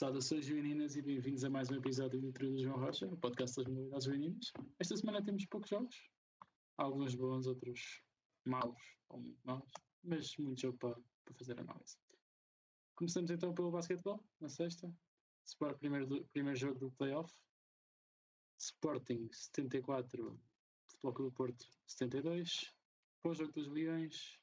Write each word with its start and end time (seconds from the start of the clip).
Saudações 0.00 0.48
meninas 0.48 0.96
e 0.96 1.02
bem-vindos 1.02 1.44
a 1.44 1.50
mais 1.50 1.70
um 1.70 1.74
episódio 1.74 2.18
do 2.18 2.32
Trio 2.32 2.52
do 2.52 2.58
João 2.58 2.78
Rocha, 2.78 3.06
o 3.06 3.18
podcast 3.18 3.54
das 3.54 3.66
modalidades 3.66 4.06
meninas. 4.06 4.50
Esta 4.78 4.96
semana 4.96 5.22
temos 5.22 5.44
poucos 5.44 5.68
jogos, 5.68 6.10
alguns 6.78 7.14
bons, 7.14 7.46
outros 7.46 8.02
maus, 8.46 8.80
ou 9.10 9.20
muito 9.20 9.38
maus, 9.44 9.70
mas 10.02 10.34
muito 10.38 10.58
jogo 10.58 10.78
para, 10.78 10.98
para 11.22 11.34
fazer 11.34 11.60
análise. 11.60 11.98
Começamos 12.94 13.30
então 13.30 13.52
pelo 13.52 13.70
basquetebol, 13.70 14.24
na 14.40 14.48
sexta. 14.48 14.90
Sport, 15.44 15.78
primeiro, 15.78 16.24
primeiro 16.28 16.58
jogo 16.58 16.78
do 16.78 16.90
playoff. 16.92 17.30
Sporting 18.58 19.28
74, 19.30 20.40
Futebol 20.88 21.12
Clube 21.12 21.30
do 21.30 21.36
Porto 21.36 21.66
72. 21.86 22.74
Bom 23.22 23.34
jogo 23.34 23.52
dos 23.52 23.68
Leões, 23.68 24.40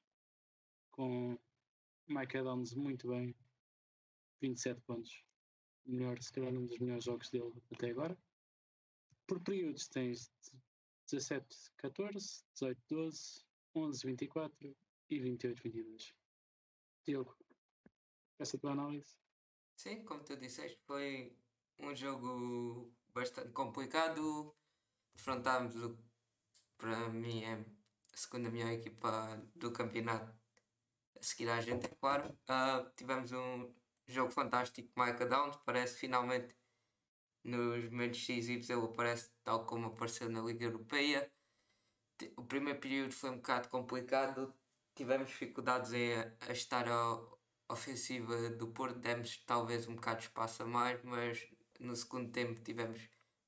com 0.92 1.36
Mike 2.08 2.38
Adams 2.38 2.76
muito 2.76 3.08
bem, 3.08 3.36
27 4.40 4.80
pontos 4.82 5.26
melhor, 5.88 6.22
se 6.22 6.32
calhar 6.32 6.54
um 6.54 6.66
dos 6.66 6.78
melhores 6.80 7.04
jogos 7.04 7.30
dele 7.30 7.62
até 7.74 7.90
agora. 7.90 8.18
Por 9.26 9.42
períodos 9.42 9.88
tens 9.88 10.32
17, 11.10 11.46
14, 11.78 12.44
18, 12.54 12.82
12, 12.90 13.46
11, 13.76 14.06
24 14.06 14.78
e 15.10 15.20
28, 15.20 15.64
22. 15.64 16.14
Diogo, 17.06 17.38
essa 18.40 18.58
é 18.58 18.60
tua 18.60 18.72
análise? 18.72 19.16
Sim, 19.76 20.04
como 20.04 20.24
tu 20.24 20.36
disseste, 20.36 20.80
foi 20.86 21.36
um 21.80 21.96
jogo 21.96 22.92
bastante 23.14 23.52
complicado. 23.52 24.56
Defrontámos 25.16 25.76
o 25.76 25.98
para 26.78 27.10
mim 27.10 27.44
é 27.44 27.54
a 27.54 28.18
segunda 28.18 28.50
melhor 28.50 28.72
equipa 28.72 29.42
do 29.56 29.72
campeonato. 29.72 30.32
A 31.20 31.24
seguir 31.24 31.50
à 31.50 31.60
gente, 31.60 31.86
é 31.86 31.90
claro. 31.90 32.38
Uh, 32.44 32.90
tivemos 32.96 33.32
um 33.32 33.74
jogo 34.08 34.32
fantástico 34.32 34.90
Mike 34.96 35.26
Downs, 35.26 35.58
parece 35.66 35.98
finalmente 35.98 36.56
nos 37.44 37.90
momentos 37.90 38.20
decisivos 38.20 38.70
ele 38.70 38.86
aparece 38.86 39.30
tal 39.44 39.66
como 39.66 39.88
apareceu 39.88 40.30
na 40.30 40.42
Liga 40.42 40.66
Europeia. 40.66 41.32
O 42.36 42.44
primeiro 42.44 42.80
período 42.80 43.12
foi 43.12 43.30
um 43.30 43.38
bocado 43.38 43.70
complicado, 43.70 44.54
tivemos 44.96 45.30
dificuldades 45.30 45.94
em 45.94 46.14
estar 46.50 46.88
a 46.90 47.20
ofensiva 47.70 48.50
do 48.50 48.68
Porto, 48.68 49.00
demos 49.00 49.38
talvez 49.46 49.88
um 49.88 49.96
bocado 49.96 50.20
de 50.20 50.26
espaço 50.26 50.64
a 50.64 50.66
mais, 50.66 51.02
mas 51.04 51.48
no 51.80 51.96
segundo 51.96 52.32
tempo 52.32 52.60
tivemos 52.62 53.00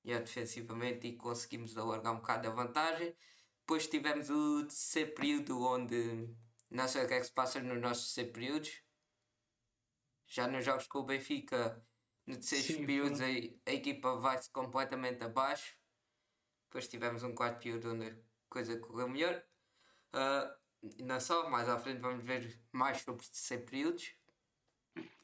melhor 0.03 0.21
defensivamente 0.21 1.07
e 1.07 1.16
conseguimos 1.16 1.77
alargar 1.77 2.13
um 2.13 2.17
bocado 2.17 2.47
a 2.47 2.51
vantagem. 2.51 3.16
Depois 3.61 3.88
tivemos 3.88 4.29
o 4.29 4.63
terceiro 4.63 5.13
período 5.13 5.61
onde 5.61 6.29
não 6.69 6.88
sei 6.88 7.03
o 7.03 7.07
que 7.07 7.13
é 7.16 7.19
que 7.19 7.25
se 7.25 7.31
passa 7.31 7.59
nos 7.59 7.81
nossos 7.81 8.13
terceiros 8.13 8.33
períodos, 8.33 8.83
já 10.30 10.47
nos 10.47 10.63
jogos 10.63 10.88
com 10.88 10.99
o 10.99 11.03
Benfica, 11.03 11.83
nos 12.25 12.45
seis 12.45 12.67
períodos, 12.67 13.19
a, 13.19 13.25
a, 13.25 13.73
equipa 13.73 14.16
vai-se 14.16 14.49
completamente 14.52 15.23
abaixo. 15.23 15.75
Depois 16.66 16.88
tivemos 16.88 17.23
um 17.23 17.33
quarto 17.33 17.59
período 17.63 17.91
onde 17.94 18.08
a 18.08 18.16
coisa 18.47 18.77
correu 18.77 19.09
melhor. 19.09 19.44
Uh, 20.13 21.03
não 21.03 21.19
só, 21.19 21.50
mais 21.50 21.67
à 21.67 21.77
frente 21.80 22.00
vamos 22.00 22.23
ver 22.23 22.61
mais 22.72 23.02
sobre 23.02 23.23
os 23.23 23.30
terceiros 23.30 23.69
períodos. 23.69 24.13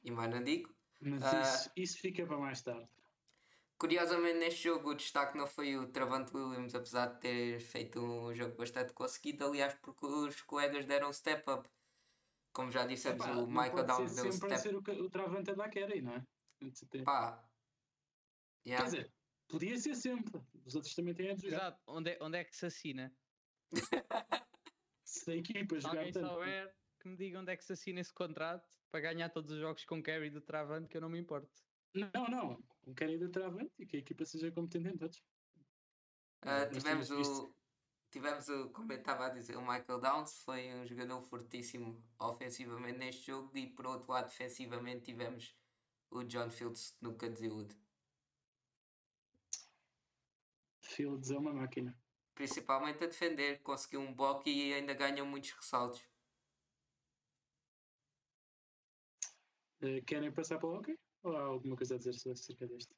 E 0.04 0.10
mais 0.10 0.32
não 0.32 0.44
digo. 0.44 0.74
Mas 1.00 1.22
uh, 1.22 1.42
isso, 1.42 1.72
isso 1.76 2.00
fica 2.00 2.26
para 2.26 2.38
mais 2.38 2.62
tarde. 2.62 2.90
Curiosamente, 3.78 4.40
neste 4.40 4.64
jogo, 4.64 4.92
o 4.92 4.96
destaque 4.96 5.38
não 5.38 5.46
foi 5.46 5.78
o 5.78 5.88
Travante 5.88 6.36
Williams, 6.36 6.74
apesar 6.74 7.08
de 7.08 7.20
ter 7.20 7.60
feito 7.60 8.00
um 8.00 8.34
jogo 8.34 8.56
bastante 8.56 8.94
conseguido. 8.94 9.46
Aliás, 9.46 9.76
porque 9.76 10.06
os 10.06 10.42
colegas 10.42 10.86
deram 10.86 11.14
step 11.14 11.48
up 11.52 11.70
como 12.56 12.72
já 12.72 12.88
dissemos, 12.88 13.26
Epá, 13.26 13.36
o 13.36 13.46
Michael 13.46 13.86
Downs 13.86 14.16
deu 14.16 14.32
sempre 14.32 14.58
step. 14.58 14.62
ser 14.62 14.76
o, 14.76 15.04
o 15.04 15.10
travante 15.10 15.54
da 15.54 15.68
Kerry, 15.68 16.02
não 16.02 16.14
é? 16.14 16.26
Pá. 17.04 17.46
Yeah. 18.66 18.84
Quer 18.84 18.96
dizer, 18.98 19.14
podia 19.50 19.78
ser 19.78 19.94
sempre. 19.96 20.42
Os 20.64 20.74
outros 20.74 20.96
também 20.96 21.14
têm 21.14 21.32
a 21.32 21.36
jogar. 21.36 21.58
Exato. 21.58 21.82
Onde 21.86 22.12
é, 22.12 22.18
onde 22.22 22.38
é 22.38 22.44
que 22.46 22.56
se 22.56 22.66
assina? 22.66 23.14
se 25.04 25.32
a 25.32 25.36
equipa 25.36 25.80
jogar 25.82 25.98
alguém 25.98 26.14
tanto. 26.14 26.30
souber, 26.30 26.74
que 27.02 27.10
me 27.10 27.18
diga 27.18 27.40
onde 27.42 27.52
é 27.52 27.58
que 27.58 27.66
se 27.66 27.74
assina 27.74 28.00
esse 28.00 28.14
contrato 28.14 28.70
para 28.90 29.02
ganhar 29.02 29.30
todos 29.30 29.52
os 29.52 29.60
jogos 29.60 29.84
com 29.84 30.02
carry 30.02 30.30
do 30.30 30.40
travante, 30.40 30.88
que 30.88 30.96
eu 30.96 31.02
não 31.02 31.10
me 31.10 31.20
importo. 31.20 31.62
Não, 31.94 32.28
não. 32.30 32.64
Com 32.82 32.96
carry 32.96 33.18
do 33.18 33.30
travante 33.30 33.74
e 33.78 33.86
que 33.86 33.98
a 33.98 34.00
equipa 34.00 34.24
seja 34.24 34.50
competente 34.50 34.96
em 34.96 34.98
todos. 34.98 35.22
Uh, 36.46 36.72
tivemos 36.72 37.12
o, 37.12 37.54
tivemos, 38.16 38.48
o, 38.48 38.70
como 38.70 38.94
eu 38.94 38.98
estava 38.98 39.26
a 39.26 39.30
dizer, 39.30 39.58
o 39.58 39.62
Michael 39.62 40.00
Downs 40.00 40.40
foi 40.40 40.74
um 40.74 40.86
jogador 40.86 41.22
fortíssimo 41.24 42.02
ofensivamente 42.18 42.98
neste 42.98 43.28
jogo 43.28 43.52
e 43.58 43.68
por 43.68 43.86
outro 43.86 44.10
lado 44.10 44.30
defensivamente 44.30 45.02
tivemos 45.02 45.54
o 46.10 46.24
John 46.24 46.50
Fields 46.50 46.96
no 47.02 47.14
Cadzewood. 47.18 47.76
Fields 50.82 51.30
é 51.30 51.38
uma 51.38 51.52
máquina. 51.52 51.94
Principalmente 52.34 53.04
a 53.04 53.08
defender, 53.08 53.62
conseguiu 53.62 54.00
um 54.00 54.14
bloco 54.14 54.48
e 54.48 54.74
ainda 54.74 54.94
ganhou 54.94 55.28
muitos 55.28 55.52
ressaltos. 55.52 56.02
Uh, 59.82 60.02
querem 60.08 60.32
passar 60.32 60.58
para 60.58 60.70
o 60.70 60.76
hockey? 60.78 60.98
Ou 61.24 61.36
há 61.36 61.42
alguma 61.42 61.76
coisa 61.76 61.96
a 61.96 61.98
dizer 61.98 62.32
acerca 62.32 62.66
deste? 62.66 62.96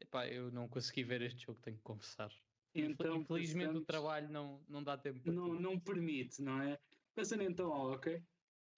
Epá, 0.00 0.26
eu 0.26 0.50
não 0.50 0.68
consegui 0.68 1.04
ver 1.04 1.22
este 1.22 1.44
jogo, 1.44 1.60
tenho 1.62 1.76
que 1.76 1.84
confessar. 1.84 2.32
Então, 2.74 3.16
Infelizmente 3.16 3.76
o 3.76 3.84
trabalho 3.84 4.28
não, 4.30 4.62
não 4.68 4.82
dá 4.82 4.96
tempo 4.96 5.20
para 5.20 5.32
não, 5.32 5.54
não 5.54 5.78
permite, 5.78 6.40
não 6.40 6.62
é? 6.62 6.78
Passando 7.14 7.42
então 7.42 7.72
ao 7.72 7.92
ok. 7.92 8.22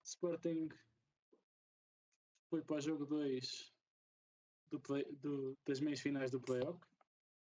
Sporting 0.03 0.69
foi 2.49 2.63
para 2.63 2.77
o 2.77 2.81
jogo 2.81 3.07
2 3.07 3.73
do 4.71 4.81
play, 4.81 5.05
do, 5.17 5.57
das 5.67 5.81
meias 5.81 6.01
finais 6.01 6.31
do 6.31 6.41
playoff. 6.41 6.81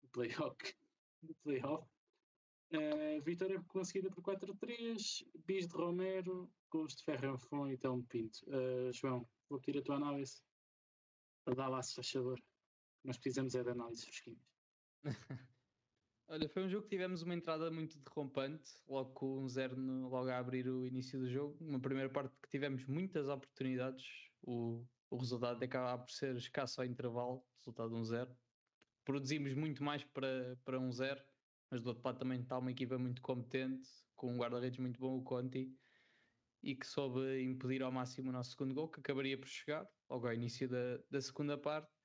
Do 0.02 0.08
playoff. 0.08 0.56
Do 1.22 1.34
playoff. 1.36 1.88
Uh, 2.72 3.22
vitória 3.22 3.62
conseguida 3.68 4.10
por 4.10 4.22
4-3, 4.22 5.26
bis 5.46 5.66
de 5.66 5.74
Romero, 5.74 6.52
gols 6.70 6.96
de 6.96 7.04
Ferranfon 7.04 7.70
e 7.70 7.78
Telmo 7.78 8.04
Pinto. 8.04 8.38
Uh, 8.48 8.92
João, 8.92 9.26
vou 9.48 9.60
pedir 9.60 9.78
a 9.78 9.82
tua 9.82 9.96
análise 9.96 10.42
para 11.44 11.54
dar 11.54 11.68
lá, 11.68 11.82
se 11.82 11.94
faz 11.94 12.10
favor. 12.10 12.42
Nós 13.04 13.16
precisamos 13.16 13.54
é 13.54 13.62
de 13.62 13.70
análise 13.70 14.04
fresquinhas. 14.04 14.42
Olha, 16.28 16.48
foi 16.48 16.64
um 16.64 16.68
jogo 16.68 16.82
que 16.82 16.90
tivemos 16.90 17.22
uma 17.22 17.34
entrada 17.34 17.70
muito 17.70 17.96
derrompante, 18.00 18.72
logo 18.88 19.12
com 19.12 19.44
um 19.44 19.48
zero 19.48 19.76
no, 19.76 20.08
logo 20.08 20.28
a 20.28 20.38
abrir 20.38 20.68
o 20.68 20.84
início 20.84 21.20
do 21.20 21.28
jogo. 21.28 21.56
Uma 21.64 21.80
primeira 21.80 22.10
parte 22.10 22.36
que 22.42 22.48
tivemos 22.48 22.84
muitas 22.84 23.28
oportunidades, 23.28 24.04
o, 24.42 24.84
o 25.08 25.16
resultado 25.16 25.62
acaba 25.62 26.02
por 26.02 26.10
ser 26.10 26.34
escasso 26.36 26.80
ao 26.80 26.86
intervalo, 26.86 27.46
resultado 27.60 27.94
um 27.94 28.04
zero. 28.04 28.36
Produzimos 29.04 29.54
muito 29.54 29.84
mais 29.84 30.02
para, 30.02 30.56
para 30.64 30.80
um 30.80 30.90
zero, 30.90 31.22
mas 31.70 31.80
do 31.80 31.90
outro 31.90 32.02
lado 32.04 32.18
também 32.18 32.40
está 32.40 32.58
uma 32.58 32.72
equipa 32.72 32.98
muito 32.98 33.22
competente, 33.22 33.88
com 34.16 34.32
um 34.32 34.36
guarda-redes 34.36 34.80
muito 34.80 34.98
bom, 34.98 35.18
o 35.18 35.22
Conti, 35.22 35.78
e 36.60 36.74
que 36.74 36.86
soube 36.88 37.40
impedir 37.40 37.82
ao 37.82 37.92
máximo 37.92 38.30
o 38.30 38.32
nosso 38.32 38.50
segundo 38.50 38.74
gol, 38.74 38.90
que 38.90 38.98
acabaria 38.98 39.38
por 39.38 39.46
chegar 39.46 39.88
logo 40.10 40.26
ao 40.26 40.34
início 40.34 40.68
da, 40.68 40.98
da 41.08 41.20
segunda 41.20 41.56
parte 41.56 41.95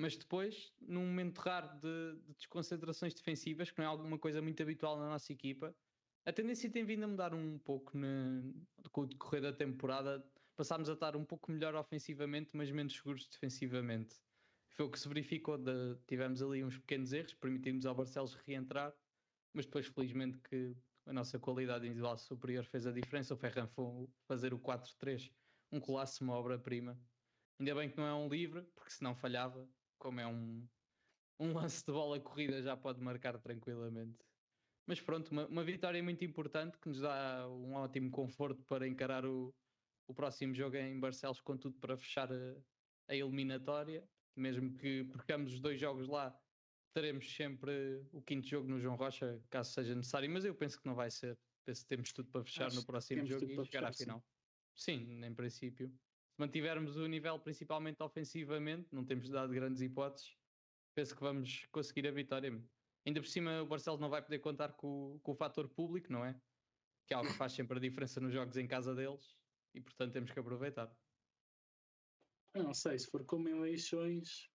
mas 0.00 0.16
depois, 0.16 0.72
num 0.80 1.06
momento 1.06 1.38
raro 1.38 1.68
de, 1.78 2.16
de, 2.26 2.32
desconcentrações 2.32 3.12
defensivas, 3.12 3.70
que 3.70 3.78
não 3.78 3.84
é 3.84 3.88
alguma 3.88 4.18
coisa 4.18 4.40
muito 4.40 4.62
habitual 4.62 4.98
na 4.98 5.10
nossa 5.10 5.30
equipa, 5.30 5.76
a 6.24 6.32
tendência 6.32 6.70
tem 6.70 6.84
vindo 6.84 7.04
a 7.04 7.08
mudar 7.08 7.34
um 7.34 7.58
pouco 7.58 7.96
ne, 7.98 8.54
com 8.92 9.02
o 9.02 9.06
decorrer 9.06 9.42
da 9.42 9.52
temporada. 9.52 10.24
Passámos 10.56 10.88
a 10.88 10.94
estar 10.94 11.16
um 11.16 11.24
pouco 11.24 11.52
melhor 11.52 11.74
ofensivamente, 11.74 12.50
mas 12.54 12.70
menos 12.70 12.94
seguros 12.94 13.28
defensivamente. 13.28 14.16
Foi 14.70 14.86
o 14.86 14.90
que 14.90 14.98
se 14.98 15.06
verificou. 15.06 15.58
De, 15.58 15.96
tivemos 16.06 16.42
ali 16.42 16.64
uns 16.64 16.78
pequenos 16.78 17.12
erros, 17.12 17.34
permitimos 17.34 17.84
ao 17.84 17.94
Barcelos 17.94 18.34
reentrar, 18.46 18.94
mas 19.52 19.66
depois, 19.66 19.86
felizmente, 19.86 20.38
que 20.38 20.74
a 21.04 21.12
nossa 21.12 21.38
qualidade 21.38 21.84
individual 21.84 22.16
superior 22.16 22.64
fez 22.64 22.86
a 22.86 22.92
diferença. 22.92 23.34
O 23.34 23.36
Ferran 23.36 23.66
foi 23.66 24.08
fazer 24.26 24.54
o 24.54 24.58
4-3, 24.58 25.30
um 25.70 25.78
colasso, 25.78 26.24
uma 26.24 26.34
obra-prima. 26.34 26.98
Ainda 27.58 27.74
bem 27.74 27.90
que 27.90 27.98
não 27.98 28.06
é 28.06 28.14
um 28.14 28.28
livre, 28.28 28.62
porque 28.74 28.92
senão 28.92 29.14
falhava 29.14 29.68
como 30.00 30.18
é 30.18 30.26
um, 30.26 30.66
um 31.38 31.52
lance 31.54 31.84
de 31.84 31.92
bola 31.92 32.18
corrida, 32.18 32.60
já 32.60 32.76
pode 32.76 33.00
marcar 33.00 33.38
tranquilamente. 33.38 34.18
Mas 34.86 35.00
pronto, 35.00 35.30
uma, 35.30 35.46
uma, 35.46 35.62
vitória 35.62 36.02
muito 36.02 36.24
importante 36.24 36.76
que 36.78 36.88
nos 36.88 37.00
dá 37.00 37.46
um 37.48 37.74
ótimo 37.74 38.10
conforto 38.10 38.64
para 38.64 38.88
encarar 38.88 39.24
o, 39.24 39.54
o 40.08 40.14
próximo 40.14 40.52
jogo 40.52 40.76
em 40.76 40.98
Barcelos, 40.98 41.40
com 41.40 41.56
tudo 41.56 41.78
para 41.78 41.96
fechar 41.96 42.32
a, 42.32 42.56
a 43.08 43.14
eliminatória. 43.14 44.04
Mesmo 44.34 44.76
que 44.76 45.04
percamos 45.04 45.52
os 45.52 45.60
dois 45.60 45.78
jogos 45.78 46.08
lá, 46.08 46.36
teremos 46.94 47.30
sempre 47.34 48.04
o 48.10 48.22
quinto 48.22 48.48
jogo 48.48 48.66
no 48.66 48.80
João 48.80 48.96
Rocha, 48.96 49.40
caso 49.50 49.72
seja 49.72 49.94
necessário, 49.94 50.30
mas 50.30 50.44
eu 50.44 50.54
penso 50.54 50.80
que 50.80 50.86
não 50.86 50.94
vai 50.94 51.10
ser. 51.10 51.38
Penso 51.64 51.82
que 51.82 51.88
temos 51.88 52.12
tudo 52.12 52.30
para 52.30 52.42
fechar 52.42 52.66
Acho 52.66 52.76
no 52.76 52.86
próximo 52.86 53.24
jogo 53.26 53.44
e 53.44 53.64
chegar 53.66 53.84
à 53.84 53.92
final. 53.92 54.24
Sim. 54.74 55.06
sim, 55.06 55.24
em 55.24 55.34
princípio 55.34 55.92
mantivermos 56.40 56.96
o 56.96 57.06
nível 57.06 57.38
principalmente 57.38 58.02
ofensivamente, 58.02 58.88
não 58.94 59.04
temos 59.04 59.28
dado 59.28 59.52
grandes 59.52 59.82
hipóteses, 59.82 60.34
penso 60.94 61.14
que 61.14 61.20
vamos 61.20 61.66
conseguir 61.70 62.08
a 62.08 62.10
vitória. 62.10 62.50
Ainda 63.06 63.20
por 63.20 63.28
cima 63.28 63.62
o 63.62 63.66
Barcelos 63.66 64.00
não 64.00 64.08
vai 64.08 64.22
poder 64.22 64.38
contar 64.38 64.72
com, 64.72 65.20
com 65.22 65.32
o 65.32 65.34
fator 65.34 65.68
público, 65.68 66.10
não 66.10 66.24
é? 66.24 66.34
Que 67.06 67.12
é 67.12 67.16
algo 67.16 67.30
que 67.30 67.36
faz 67.36 67.52
sempre 67.52 67.76
a 67.76 67.80
diferença 67.80 68.20
nos 68.20 68.32
jogos 68.32 68.56
em 68.56 68.66
casa 68.66 68.94
deles 68.94 69.36
e 69.74 69.80
portanto 69.80 70.12
temos 70.12 70.30
que 70.30 70.38
aproveitar. 70.40 70.90
Eu 72.54 72.64
não 72.64 72.74
sei, 72.74 72.98
se 72.98 73.08
for 73.08 73.24
como 73.24 73.48
em 73.48 73.58
eleições, 73.58 74.50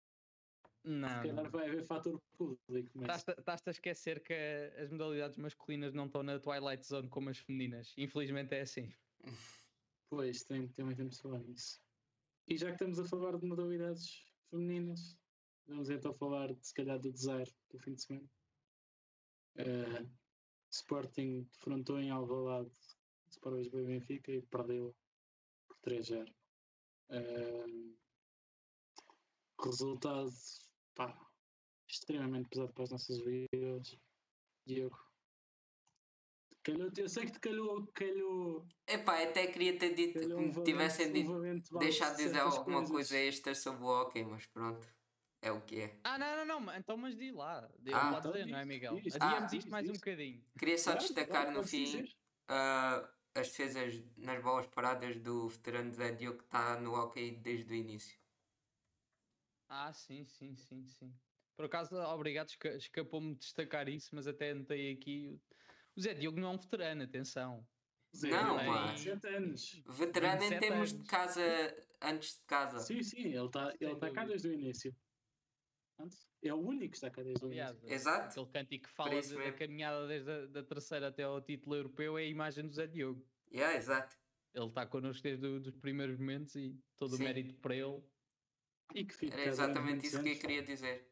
Não, 0.82 1.08
se 1.08 1.28
calhar 1.28 1.50
vai 1.50 1.68
haver 1.68 1.84
fator 1.84 2.20
público. 2.36 2.90
Mas 2.94 3.24
Estás-te 3.28 3.68
a 3.68 3.70
esquecer 3.70 4.22
que 4.22 4.34
as 4.78 4.90
modalidades 4.90 5.36
masculinas 5.36 5.92
não 5.92 6.06
estão 6.06 6.22
na 6.22 6.40
Twilight 6.40 6.86
Zone 6.86 7.08
como 7.08 7.28
as 7.28 7.38
femininas. 7.38 7.92
Infelizmente 7.98 8.54
é 8.54 8.62
assim. 8.62 8.90
Pois, 10.14 10.44
tem, 10.44 10.68
também 10.68 10.94
temos 10.94 11.16
de 11.16 11.22
falar 11.22 11.40
nisso. 11.40 11.82
E 12.46 12.56
já 12.56 12.68
que 12.68 12.74
estamos 12.74 13.00
a 13.00 13.04
falar 13.04 13.36
de 13.36 13.44
modalidades 13.44 14.24
femininas, 14.48 15.18
vamos 15.66 15.90
então 15.90 16.14
falar, 16.14 16.54
de, 16.54 16.64
se 16.64 16.72
calhar, 16.72 17.00
do 17.00 17.10
desire 17.10 17.52
do 17.68 17.80
fim 17.80 17.94
de 17.94 18.02
semana. 18.02 18.30
Eh, 19.56 20.06
Sporting 20.70 21.42
defrontou 21.52 21.98
em 21.98 22.12
Alvalade 22.12 22.70
o 23.26 23.30
Sport 23.30 23.56
Lisboa 23.56 23.82
e 23.82 23.86
Benfica 23.86 24.30
e 24.30 24.40
perdeu 24.42 24.94
por 25.66 25.76
3-0. 25.78 26.32
Eh, 27.08 27.66
resultado, 29.64 30.30
pá, 30.94 31.28
extremamente 31.88 32.50
pesado 32.50 32.72
para 32.72 32.84
as 32.84 32.90
nossas 32.90 33.18
vidas. 33.18 33.98
Diogo. 34.64 35.13
Calhou, 36.64 36.90
eu 36.96 37.08
sei 37.08 37.26
que 37.26 37.32
te 37.32 37.40
calhou, 37.40 37.86
calhou 37.88 38.66
Epá, 38.88 39.22
até 39.22 39.46
queria 39.48 39.78
ter 39.78 39.94
dito 39.94 40.18
que 40.28 40.34
um 40.34 40.48
me 40.48 40.62
tivessem 40.62 41.12
dito, 41.12 41.30
um 41.30 41.78
deixado 41.78 42.16
de 42.16 42.24
dizer 42.24 42.38
alguma 42.40 42.80
coisas. 42.80 42.90
coisa 42.90 43.16
extra 43.18 43.54
sobre 43.54 43.84
o 43.84 43.86
hockey, 43.86 44.24
mas 44.24 44.46
pronto, 44.46 44.86
é 45.42 45.52
o 45.52 45.60
que 45.60 45.80
é. 45.80 46.00
Ah, 46.04 46.18
não, 46.18 46.44
não, 46.46 46.60
não. 46.60 46.74
Então, 46.74 46.96
mas 46.96 47.16
diz 47.16 47.34
lá. 47.34 47.70
Diz 47.80 47.94
Ah, 47.94 48.10
lá 48.10 48.18
então 48.18 48.32
dizer, 48.32 48.46
não 48.46 48.58
é, 48.58 48.64
Miguel? 48.64 48.96
diz. 48.96 49.14
Adiamos 49.14 49.52
Ah, 49.52 49.56
isto 49.58 49.70
mais 49.70 49.86
um 49.88 49.92
diz. 49.92 49.98
bocadinho. 49.98 50.42
Queria 50.58 50.78
só 50.78 50.84
Claro, 50.84 50.98
destacar 51.00 51.44
claro, 51.46 51.56
no 51.58 51.62
fim 51.66 52.04
ah, 52.48 53.10
as 53.34 53.48
defesas 53.48 54.02
nas 54.16 54.42
bolas 54.42 54.66
paradas 54.66 55.16
do 55.16 55.48
veterano 55.48 55.92
Zé 55.92 56.12
Diogo 56.12 56.38
que 56.38 56.44
está 56.44 56.80
no 56.80 56.94
hockey 56.94 57.32
desde 57.32 57.72
o 57.72 57.74
início. 57.74 58.18
Ah, 59.68 59.92
sim, 59.92 60.24
sim, 60.24 60.54
sim, 60.54 60.86
sim. 60.86 61.20
Por 61.56 61.66
acaso, 61.66 61.96
obrigado, 61.96 62.48
esca- 62.48 62.76
escapou-me 62.76 63.32
de 63.34 63.40
destacar 63.40 63.88
isso, 63.88 64.14
mas 64.14 64.26
até 64.26 64.50
anotei 64.50 64.92
aqui. 64.92 65.40
O 65.96 66.00
Zé 66.00 66.14
Diogo 66.14 66.40
não 66.40 66.48
é 66.48 66.50
um 66.54 66.58
veterano, 66.58 67.02
atenção. 67.04 67.66
Zé, 68.16 68.30
Não, 68.30 68.56
tem 68.58 68.66
mas- 68.68 69.00
17 69.04 69.26
anos. 69.34 69.82
Veterano 69.86 70.36
em 70.44 70.48
27 70.50 70.60
termos 70.60 70.88
de 70.90 70.96
anos. 70.96 71.08
casa, 71.10 71.86
antes 72.02 72.34
de 72.38 72.44
casa. 72.46 72.78
Sim, 72.80 73.02
sim, 73.02 73.20
ele 73.34 73.46
está 73.46 73.74
ele 73.80 73.96
tá 73.96 74.10
cá 74.12 74.24
desde 74.24 74.48
o 74.48 74.52
início. 74.52 74.94
É 76.42 76.52
o 76.52 76.58
único 76.58 76.90
que 76.90 76.96
está 76.96 77.10
cá 77.10 77.22
desde 77.22 77.44
o 77.44 77.48
Aliás, 77.48 77.72
início. 77.78 77.94
Exato. 77.94 78.28
aquele 78.40 78.52
cântico 78.52 78.88
que 78.88 78.94
fala 78.94 79.10
da 79.10 79.14
mesmo. 79.16 79.58
caminhada 79.58 80.06
desde 80.08 80.30
a 80.30 80.46
da 80.46 80.62
terceira 80.64 81.08
até 81.08 81.22
ao 81.22 81.40
título 81.40 81.76
europeu 81.76 82.18
é 82.18 82.22
a 82.22 82.26
imagem 82.26 82.66
do 82.66 82.72
Zé 82.74 82.86
Diogo. 82.86 83.24
Yeah, 83.52 83.76
exato. 83.76 84.16
Ele 84.52 84.66
está 84.66 84.86
connosco 84.86 85.22
desde 85.22 85.46
o- 85.46 85.60
dos 85.60 85.76
primeiros 85.76 86.18
momentos 86.18 86.54
e 86.56 86.76
todo 86.96 87.16
Sim. 87.16 87.22
o 87.22 87.24
mérito 87.26 87.54
para 87.60 87.74
ele. 87.76 88.02
E 88.94 89.04
que 89.04 89.14
fica 89.14 89.34
Era 89.34 89.46
exatamente 89.50 90.06
isso 90.06 90.20
que 90.20 90.28
eu 90.28 90.32
anos. 90.32 90.40
queria 90.40 90.62
dizer. 90.62 91.10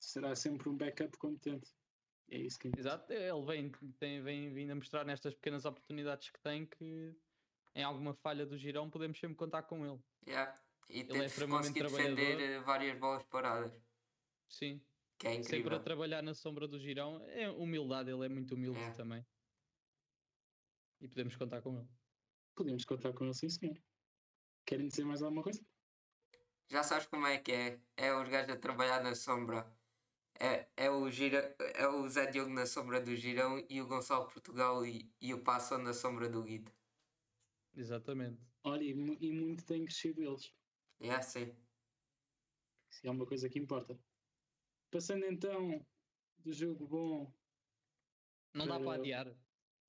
Será 0.00 0.34
sempre 0.36 0.68
um 0.68 0.76
backup 0.76 1.16
competente. 1.18 1.70
É 2.30 2.36
isso 2.38 2.58
que 2.58 2.70
Exato, 2.76 3.12
ele 3.12 3.42
vem, 3.46 3.70
tem, 3.98 4.22
vem 4.22 4.52
vindo 4.52 4.70
a 4.72 4.74
mostrar 4.74 5.04
nestas 5.04 5.34
pequenas 5.34 5.64
oportunidades 5.64 6.30
que 6.30 6.38
tem 6.40 6.66
que 6.66 7.14
em 7.74 7.82
alguma 7.82 8.14
falha 8.14 8.44
do 8.44 8.56
girão 8.58 8.90
podemos 8.90 9.18
sempre 9.18 9.36
contar 9.36 9.62
com 9.62 9.86
ele. 9.86 10.02
Yeah. 10.26 10.60
E 10.90 11.00
é 11.00 11.04
tem 11.04 11.24
extremamente 11.24 11.74
conseguido 11.74 11.90
defender 11.90 12.36
trabalhador. 12.36 12.40
eh, 12.40 12.60
várias 12.60 12.98
bolas 12.98 13.24
paradas, 13.24 13.72
Sim, 14.48 14.84
que 15.18 15.26
é 15.28 15.42
sempre 15.42 15.74
a 15.76 15.78
incrível. 15.78 15.82
trabalhar 15.82 16.22
na 16.22 16.34
sombra 16.34 16.66
do 16.68 16.78
girão. 16.78 17.22
É 17.28 17.50
humildade, 17.50 18.10
ele 18.10 18.26
é 18.26 18.28
muito 18.28 18.54
humilde 18.54 18.80
É. 18.80 18.90
também. 18.92 19.26
E 21.00 21.08
podemos 21.08 21.36
contar 21.36 21.62
com 21.62 21.78
ele. 21.78 21.88
podemos 22.54 22.84
contar 22.84 23.12
com 23.14 23.24
ele, 23.24 23.34
sim 23.34 23.48
senhor. 23.48 23.78
Querem 24.66 24.88
dizer 24.88 25.04
mais 25.04 25.22
alguma 25.22 25.42
coisa? 25.42 25.64
Já 26.70 26.82
sabes 26.82 27.06
como 27.06 27.26
é 27.26 27.38
que 27.38 27.52
é? 27.52 27.80
É 27.96 28.12
os 28.14 28.28
gajos 28.28 28.50
a 28.50 28.58
trabalhar 28.58 29.02
na 29.02 29.14
sombra. 29.14 29.77
É, 30.40 30.68
é, 30.76 30.90
o, 30.90 31.10
gira, 31.10 31.56
é 31.74 31.88
o 31.88 32.08
Zé 32.08 32.26
Diogo 32.26 32.50
na 32.50 32.64
sombra 32.64 33.00
do 33.00 33.14
Girão 33.16 33.64
e 33.68 33.82
o 33.82 33.88
Gonçalo 33.88 34.28
Portugal 34.28 34.86
e, 34.86 35.12
e 35.20 35.34
o 35.34 35.42
Passo 35.42 35.76
na 35.78 35.92
sombra 35.92 36.28
do 36.28 36.42
Guido. 36.42 36.72
Exatamente. 37.74 38.40
Olha, 38.62 38.84
e, 38.84 38.90
e 38.92 39.32
muito 39.32 39.64
têm 39.64 39.84
crescido 39.84 40.22
eles. 40.22 40.54
É 41.00 41.10
assim. 41.10 41.52
Isso 42.90 43.06
é 43.06 43.10
uma 43.10 43.26
coisa 43.26 43.48
que 43.48 43.58
importa. 43.58 43.98
Passando 44.90 45.24
então 45.26 45.84
do 46.38 46.52
jogo 46.52 46.86
bom. 46.86 47.32
Não 48.54 48.66
dá 48.66 48.78
para 48.78 48.94
adiar. 48.94 49.36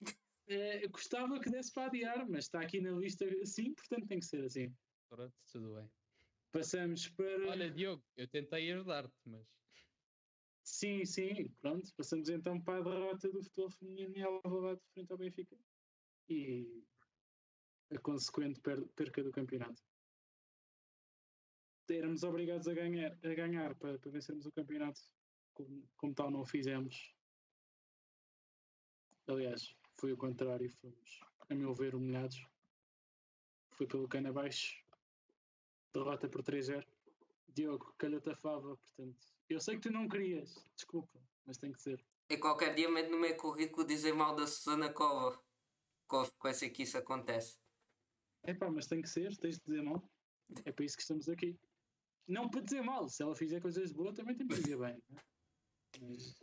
eu 0.48 0.90
gostava 0.90 1.40
que 1.40 1.50
desse 1.50 1.72
para 1.72 1.88
adiar, 1.88 2.28
mas 2.28 2.46
está 2.46 2.62
aqui 2.62 2.82
na 2.82 2.92
lista 2.92 3.26
assim, 3.42 3.74
portanto 3.74 4.08
tem 4.08 4.20
que 4.20 4.26
ser 4.26 4.44
assim. 4.44 4.76
Pronto, 5.10 5.34
tudo 5.52 5.76
bem. 5.76 5.90
Passamos 6.52 7.08
para. 7.10 7.50
Olha, 7.50 7.70
Diogo, 7.70 8.04
eu 8.18 8.28
tentei 8.28 8.72
ajudar-te, 8.72 9.14
mas 9.26 9.48
Sim, 10.70 11.04
sim, 11.04 11.50
pronto. 11.62 11.94
Passamos 11.96 12.30
então 12.30 12.62
para 12.62 12.78
a 12.80 12.84
derrota 12.84 13.28
do 13.32 13.42
futebol 13.44 13.72
feminino 13.72 14.16
em 14.16 14.22
Alvalade 14.22 14.80
frente 14.94 15.12
ao 15.12 15.18
Benfica 15.18 15.58
e 16.30 16.84
a 17.92 18.00
consequente 18.00 18.62
per- 18.62 18.88
perca 18.90 19.24
do 19.24 19.32
campeonato. 19.32 19.82
Éramos 21.90 22.22
obrigados 22.24 22.68
a 22.68 22.74
ganhar, 22.76 23.14
a 23.14 23.34
ganhar 23.34 23.76
para, 23.80 23.98
para 23.98 24.12
vencermos 24.12 24.46
o 24.46 24.52
campeonato, 24.52 25.02
como, 25.56 25.90
como 25.98 26.14
tal 26.14 26.30
não 26.30 26.42
o 26.42 26.46
fizemos. 26.46 27.16
Aliás, 29.28 29.76
foi 30.00 30.14
o 30.14 30.18
contrário, 30.18 30.70
fomos, 30.70 31.20
a 31.50 31.56
meu 31.56 31.74
ver, 31.74 31.96
humilhados. 31.96 32.38
Foi 33.76 33.88
pelo 33.88 34.08
cano 34.08 34.30
abaixo, 34.30 34.86
derrota 35.94 36.30
por 36.30 36.42
3-0. 36.44 36.88
Diogo, 37.48 37.96
calha-te 37.98 38.30
a 38.30 38.36
fava, 38.36 38.78
portanto. 38.78 39.39
Eu 39.50 39.60
sei 39.60 39.76
que 39.76 39.82
tu 39.82 39.92
não 39.92 40.08
querias, 40.08 40.56
desculpa, 40.76 41.20
mas 41.46 41.58
tem 41.58 41.72
que 41.72 41.82
ser. 41.82 42.06
E 42.30 42.38
qualquer 42.38 42.76
dia 42.76 42.90
meto 42.90 43.10
no 43.10 43.20
meu 43.20 43.36
currículo 43.36 43.86
dizer 43.86 44.14
mal 44.14 44.36
da 44.36 44.46
Susana 44.46 44.94
Cova. 44.94 45.42
Com 46.08 46.18
a 46.18 46.26
frequência 46.26 46.70
que 46.70 46.84
isso 46.84 46.98
acontece. 46.98 47.58
Epá, 48.44 48.70
mas 48.70 48.88
tem 48.88 49.02
que 49.02 49.10
ser, 49.10 49.36
tens 49.38 49.58
de 49.58 49.64
dizer 49.66 49.82
mal. 49.84 50.04
É 50.66 50.72
para 50.72 50.86
isso 50.86 50.96
que 50.96 51.02
estamos 51.02 51.28
aqui. 51.28 51.60
Não 52.28 52.50
para 52.50 52.62
dizer 52.62 52.82
mal, 52.82 53.10
se 53.10 53.22
ela 53.24 53.36
fizer 53.36 53.60
coisas 53.60 53.90
de 53.90 53.96
boa, 53.96 54.14
também 54.14 54.36
tem 54.36 54.48
que 54.48 54.56
dizer 54.56 54.78
bem. 54.78 55.02
Mas, 56.00 56.40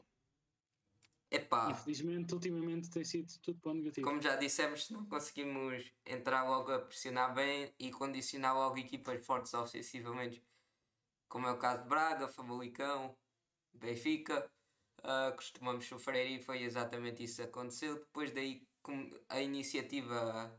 Epá, 1.31 1.71
infelizmente, 1.71 2.35
ultimamente 2.35 2.91
tem 2.91 3.05
sido 3.05 3.33
tudo 3.41 3.61
para 3.61 3.73
o 3.73 3.75
negativo. 3.75 4.07
como 4.07 4.21
já 4.21 4.37
dissemos, 4.37 4.87
se 4.87 4.93
não 4.93 5.05
conseguimos 5.07 5.93
entrar 6.05 6.45
logo 6.45 6.73
a 6.73 6.79
pressionar 6.81 7.35
bem 7.35 7.73
e 7.79 7.91
condicionar 7.91 8.55
logo 8.55 8.79
equipas 8.79 9.25
fortes 9.25 9.53
ofensivamente, 9.55 10.43
como 11.29 11.47
é 11.47 11.53
o 11.53 11.59
caso 11.59 11.83
de 11.83 11.89
Braga, 11.89 12.29
Famalicão, 12.29 13.17
Benfica, 13.75 14.51
ah, 15.03 15.33
costumamos 15.37 15.87
sofrer 15.87 16.27
e 16.31 16.43
foi 16.43 16.63
exatamente 16.63 17.23
isso 17.25 17.37
que 17.37 17.43
aconteceu. 17.49 17.97
Depois 17.97 18.33
daí 18.33 18.67
a 19.29 19.41
iniciativa 19.41 20.59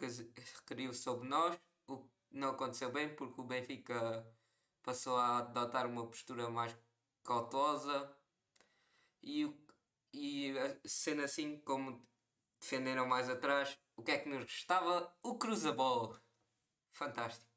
recaiu 0.00 0.94
sobre 0.94 1.28
nós, 1.28 1.58
o 1.86 1.98
que 1.98 2.08
não 2.32 2.50
aconteceu 2.50 2.90
bem 2.92 3.14
porque 3.14 3.40
o 3.40 3.44
Benfica 3.44 4.26
passou 4.82 5.16
a 5.16 5.38
adotar 5.38 5.86
uma 5.86 6.06
postura 6.06 6.48
mais 6.50 6.76
cautelosa 7.24 8.16
e, 9.22 9.52
e 10.12 10.54
sendo 10.86 11.22
assim 11.22 11.58
como 11.60 12.06
defenderam 12.60 13.06
mais 13.06 13.28
atrás, 13.28 13.78
o 13.96 14.02
que 14.02 14.12
é 14.12 14.18
que 14.18 14.28
nos 14.28 14.44
restava? 14.44 15.12
O 15.22 15.38
cruza-bola. 15.38 16.20
Fantástico. 16.92 17.47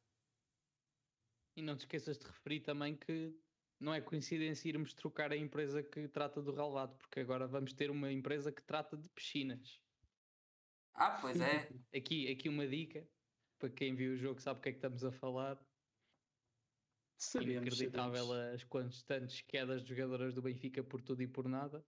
E 1.56 1.62
não 1.62 1.76
te 1.76 1.82
esqueças 1.82 2.18
de 2.18 2.26
referir 2.26 2.62
também 2.62 2.96
que 2.96 3.36
não 3.80 3.94
é 3.94 4.00
coincidência 4.02 4.70
irmos 4.70 4.94
trocar 4.94 5.32
a 5.32 5.38
empresa 5.38 5.84
que 5.84 6.08
trata 6.08 6.42
do 6.42 6.54
relevado, 6.54 6.96
porque 6.98 7.20
agora 7.20 7.48
vamos 7.48 7.74
ter 7.74 7.90
uma 7.92 8.12
empresa 8.12 8.52
que 8.52 8.64
trata 8.64 8.96
de 8.96 9.10
piscinas. 9.10 9.82
Ah, 10.94 11.18
pois 11.22 11.40
é. 11.40 11.70
Aqui, 11.96 12.32
aqui 12.32 12.48
uma 12.50 12.68
dica 12.68 13.08
para 13.58 13.70
quem 13.70 13.96
viu 13.96 14.14
o 14.14 14.18
jogo 14.18 14.40
sabe 14.42 14.60
o 14.60 14.62
que 14.64 14.70
é 14.70 14.72
que 14.72 14.78
estamos 14.78 15.04
a 15.04 15.12
falar. 15.12 15.58
Sabemos, 17.18 17.52
Inacreditável 17.52 18.26
sabemos. 18.26 18.54
as 18.56 18.64
constantes 18.64 19.42
quedas 19.42 19.84
de 19.84 19.90
jogadoras 19.90 20.34
do 20.34 20.42
Benfica 20.42 20.84
por 20.84 21.02
tudo 21.02 21.22
e 21.22 21.28
por 21.28 21.48
nada. 21.48 21.86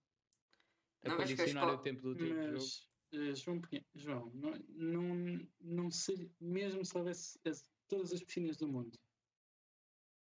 A 1.03 1.09
Não 1.09 1.17
vês 1.17 1.29
que 1.29 1.33
a 1.33 1.37
condicionar 1.37 1.63
o 1.65 1.67
escola- 1.71 1.83
tempo 1.83 2.01
do 2.01 2.15
tempo 2.15 2.35
de 2.35 2.43
jogo. 2.51 2.53
Mas, 2.53 2.87
eh, 3.11 3.35
João, 3.35 3.61
João 3.95 4.31
não, 4.33 4.51
não, 4.69 5.47
não 5.59 5.91
sei, 5.91 6.31
mesmo 6.39 6.85
se 6.85 6.97
houvesse 6.97 7.39
as- 7.45 7.67
todas 7.87 8.13
as 8.13 8.23
piscinas 8.23 8.57
do 8.57 8.67
mundo, 8.67 8.97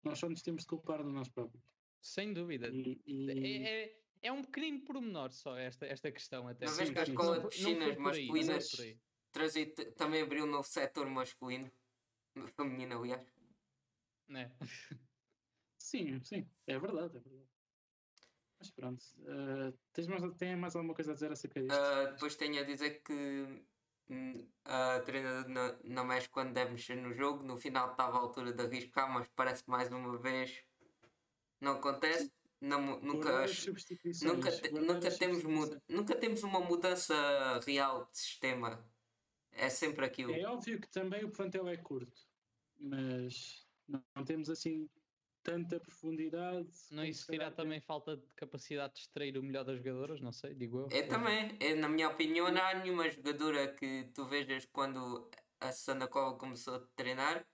nós 0.04 0.20
só 0.20 0.30
nos 0.30 0.42
temos 0.42 0.64
de 0.64 0.68
culpar 0.68 1.04
de 1.04 1.12
nós 1.12 1.30
próprios. 1.30 1.64
Sem 2.02 2.34
dúvida. 2.34 2.68
E, 2.68 3.02
e- 3.06 3.32
É, 3.32 3.84
é, 3.84 4.04
é 4.24 4.32
um 4.32 4.44
pequenino 4.44 4.82
pormenor 4.82 5.32
só 5.32 5.58
esta, 5.58 5.86
esta 5.86 6.12
questão 6.12 6.48
até. 6.48 6.66
Vês 6.66 6.88
Sim, 6.88 6.94
que 6.94 7.00
a 7.00 7.04
escola 7.04 7.40
de 7.40 7.48
piscinas 7.48 7.98
masculinas- 7.98 8.80
aí. 8.80 9.00
Também 9.96 10.22
abriu 10.22 10.44
um 10.44 10.48
novo 10.50 10.68
setor 10.68 11.10
masculino. 11.10 11.72
Feminino, 12.56 13.00
aliás. 13.00 13.28
Né? 14.28 14.52
Sim, 15.78 16.20
sim, 16.24 16.50
é 16.68 16.80
verdade, 16.80 17.18
é 17.18 17.20
verdade. 17.20 17.50
Mas 18.60 18.72
pronto, 18.72 19.04
eh, 19.26 19.74
tens 19.92 20.08
mais, 20.08 20.24
tem 20.38 20.56
mais 20.56 20.76
alguma 20.76 20.96
coisa 20.96 21.12
a 21.12 21.14
dizer 21.14 21.32
acerca 21.32 21.60
disto? 21.62 21.74
Ah, 21.76 22.06
depois 22.06 22.36
tenho 22.36 22.60
a 22.62 22.64
dizer 22.64 23.02
que 23.04 23.66
a 24.66 25.00
treinador 25.02 25.50
não, 25.50 25.80
não 25.84 26.06
mexe 26.06 26.30
quando 26.30 26.54
deve 26.54 26.72
mexer 26.72 26.96
no 26.96 27.14
jogo. 27.14 27.44
No 27.44 27.58
final 27.58 27.92
estava 27.92 28.18
à 28.18 28.20
altura 28.22 28.54
de 28.54 28.62
arriscar, 28.62 29.12
mas 29.12 29.28
parece 29.36 29.64
que 29.64 29.70
mais 29.70 29.92
uma 29.92 30.18
vez 30.18 30.64
não 31.60 31.74
acontece. 31.74 32.32
Não, 32.62 32.80
nunca, 33.02 33.46
nunca, 34.24 34.52
te- 34.52 34.72
nunca, 34.72 35.12
temos 35.12 35.44
nunca 35.90 36.16
temos 36.16 36.44
uma 36.44 36.62
mudança 36.62 37.60
real 37.66 38.10
de 38.10 38.18
sistema. 38.18 38.90
É 39.52 39.70
sempre 39.70 40.06
aquilo. 40.06 40.34
É 40.34 40.46
óbvio 40.46 40.80
que 40.80 40.90
também 40.90 41.26
o 41.26 41.32
plantel 41.32 41.68
é 41.68 41.76
curto, 41.78 42.22
mas 42.80 43.68
não 44.16 44.24
temos 44.24 44.50
assim 44.50 44.90
tanta 45.44 45.80
profundidade. 45.80 46.70
Não 46.92 47.04
dirá 47.30 47.52
também 47.52 47.82
falta 47.82 48.16
de 48.18 48.26
capacidade 48.36 48.94
de 48.96 49.02
extrair 49.02 49.38
o 49.38 49.44
melhor 49.44 49.66
das 49.66 49.78
jogadoras? 49.78 50.22
Não 50.22 50.32
sei, 50.32 50.56
digo 50.56 50.80
eu. 50.80 50.90
Eu 50.90 51.08
também, 51.08 51.58
eu, 51.60 51.76
na 51.78 51.90
minha 51.90 52.10
opinião, 52.10 52.52
não 52.52 52.62
há 52.62 52.74
nenhuma 52.74 53.10
jogadora 53.10 53.74
que 53.74 54.10
tu 54.16 54.26
vejas 54.26 54.66
quando 54.66 55.30
a 55.60 55.72
Susana 55.72 56.08
Cova 56.08 56.38
começou 56.38 56.76
a 56.76 56.80
treinar, 56.96 57.46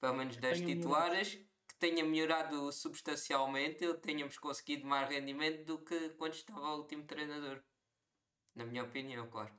pelo 0.00 0.14
menos 0.14 0.36
das 0.36 0.60
tenha 0.60 0.74
titulares, 0.74 1.34
que 1.34 1.78
tenha 1.78 2.04
melhorado 2.04 2.70
substancialmente 2.72 3.86
ou 3.86 3.94
tenhamos 3.94 4.36
conseguido 4.36 4.86
mais 4.86 5.08
rendimento 5.08 5.64
do 5.64 5.84
que 5.84 6.10
quando 6.10 6.34
estava 6.34 6.74
o 6.74 6.78
último 6.78 7.04
treinador. 7.06 7.62
Na 8.54 8.64
minha 8.66 8.82
opinião, 8.82 9.28
claro. 9.30 9.54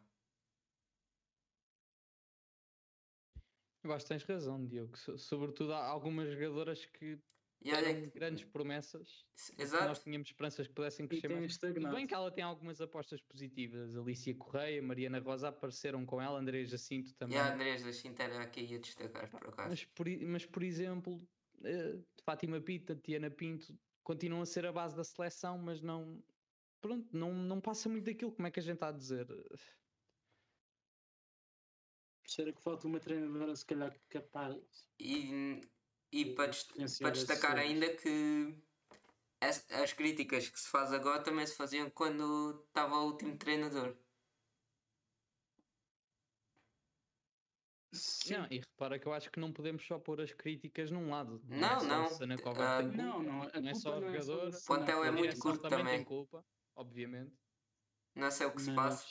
Eu 3.83 3.91
acho 3.93 4.05
que 4.05 4.09
tens 4.09 4.23
razão, 4.23 4.63
Diogo. 4.67 4.95
So- 4.97 5.17
Sobretudo 5.17 5.73
há 5.73 5.83
algumas 5.85 6.29
jogadoras 6.29 6.85
que 6.85 7.19
E 7.63 7.71
olha 7.73 7.89
eram 7.89 8.01
que- 8.09 8.19
grandes 8.19 8.43
promessas. 8.43 9.23
que 9.35 9.51
Nós 9.51 9.59
Exato. 9.73 10.01
tínhamos 10.03 10.27
esperanças 10.29 10.67
que 10.67 10.73
pudessem 10.73 11.07
crescer 11.07 11.29
mais. 11.29 11.57
Tudo 11.57 11.91
bem 11.91 12.07
que 12.07 12.13
ela 12.13 12.31
tem 12.31 12.43
algumas 12.43 12.81
apostas 12.81 13.21
positivas. 13.21 13.95
Alicia 13.95 14.35
Correia, 14.35 14.81
Mariana 14.81 15.19
Rosa 15.19 15.49
apareceram 15.49 16.03
com 16.05 16.19
ela, 16.19 16.39
André 16.39 16.65
Jacinto 16.65 17.13
também. 17.13 17.37
E 17.37 17.39
a 17.39 17.53
Andrés 17.53 17.83
da 17.83 17.93
Cinta 17.93 18.23
era 18.23 18.41
aqui 18.41 18.73
a 18.73 18.79
destacar, 18.79 19.29
por 19.29 19.47
acaso. 19.47 19.69
Mas 19.69 19.85
por, 19.85 20.07
mas, 20.27 20.45
por 20.45 20.63
exemplo, 20.63 21.19
eh, 21.63 21.99
Fátima 22.23 22.59
Pita, 22.59 22.95
Tiana 22.95 23.29
Pinto 23.29 23.77
continuam 24.03 24.41
a 24.41 24.45
ser 24.47 24.65
a 24.65 24.71
base 24.71 24.95
da 24.95 25.03
seleção, 25.03 25.59
mas 25.59 25.81
não. 25.81 26.23
Pronto, 26.81 27.15
não, 27.15 27.31
não 27.31 27.61
passa 27.61 27.87
muito 27.87 28.05
daquilo. 28.05 28.31
Como 28.31 28.47
é 28.47 28.49
que 28.51 28.59
a 28.59 28.63
gente 28.63 28.73
está 28.73 28.87
a 28.87 28.91
dizer? 28.91 29.27
Será 32.25 32.51
que 32.53 32.61
falta 32.61 32.87
uma 32.87 32.99
treinadora, 32.99 33.55
se 33.55 33.65
calhar, 33.65 33.95
capaz? 34.09 34.89
E, 34.99 35.61
e 36.11 36.35
para, 36.35 36.47
dest- 36.47 36.71
para 36.99 37.11
destacar 37.11 37.57
ainda 37.57 37.95
que 37.95 38.55
as, 39.41 39.69
as 39.71 39.93
críticas 39.93 40.49
que 40.49 40.59
se 40.59 40.69
faz 40.69 40.91
agora 40.93 41.23
também 41.23 41.45
se 41.47 41.55
faziam 41.55 41.89
quando 41.89 42.63
estava 42.67 42.95
o 42.97 43.05
último 43.07 43.37
treinador. 43.37 43.97
Sim. 47.93 48.35
Não, 48.37 48.47
e 48.49 48.59
repara 48.59 48.97
que 48.97 49.05
eu 49.05 49.13
acho 49.13 49.29
que 49.29 49.39
não 49.39 49.51
podemos 49.51 49.85
só 49.85 49.99
pôr 49.99 50.21
as 50.21 50.31
críticas 50.33 50.89
num 50.91 51.09
lado. 51.09 51.41
Não, 51.43 51.83
é 51.83 51.87
não. 51.87 52.05
Kovac 52.37 52.61
Ah, 52.61 52.77
tem 52.77 52.87
culpa, 52.91 52.97
Não, 53.03 53.23
não, 53.23 53.41
a 53.43 53.59
não 53.61 53.69
é 53.69 53.73
só 53.73 53.99
não 53.99 54.07
é 54.07 54.21
só 54.21 54.31
jogadora. 54.31 54.51
da 54.51 54.57
O 54.57 54.61
plantel 54.65 55.03
é 55.03 55.11
muito 55.11 55.23
direção 55.23 55.41
curto 55.41 55.61
também. 55.63 55.79
também. 55.79 55.97
tem 55.97 56.05
culpa, 56.05 56.45
obviamente, 56.75 57.35
Não 58.15 58.31
sei 58.31 58.45
o 58.47 58.51
que 58.55 58.61
se 58.61 58.71
passa. 58.73 59.05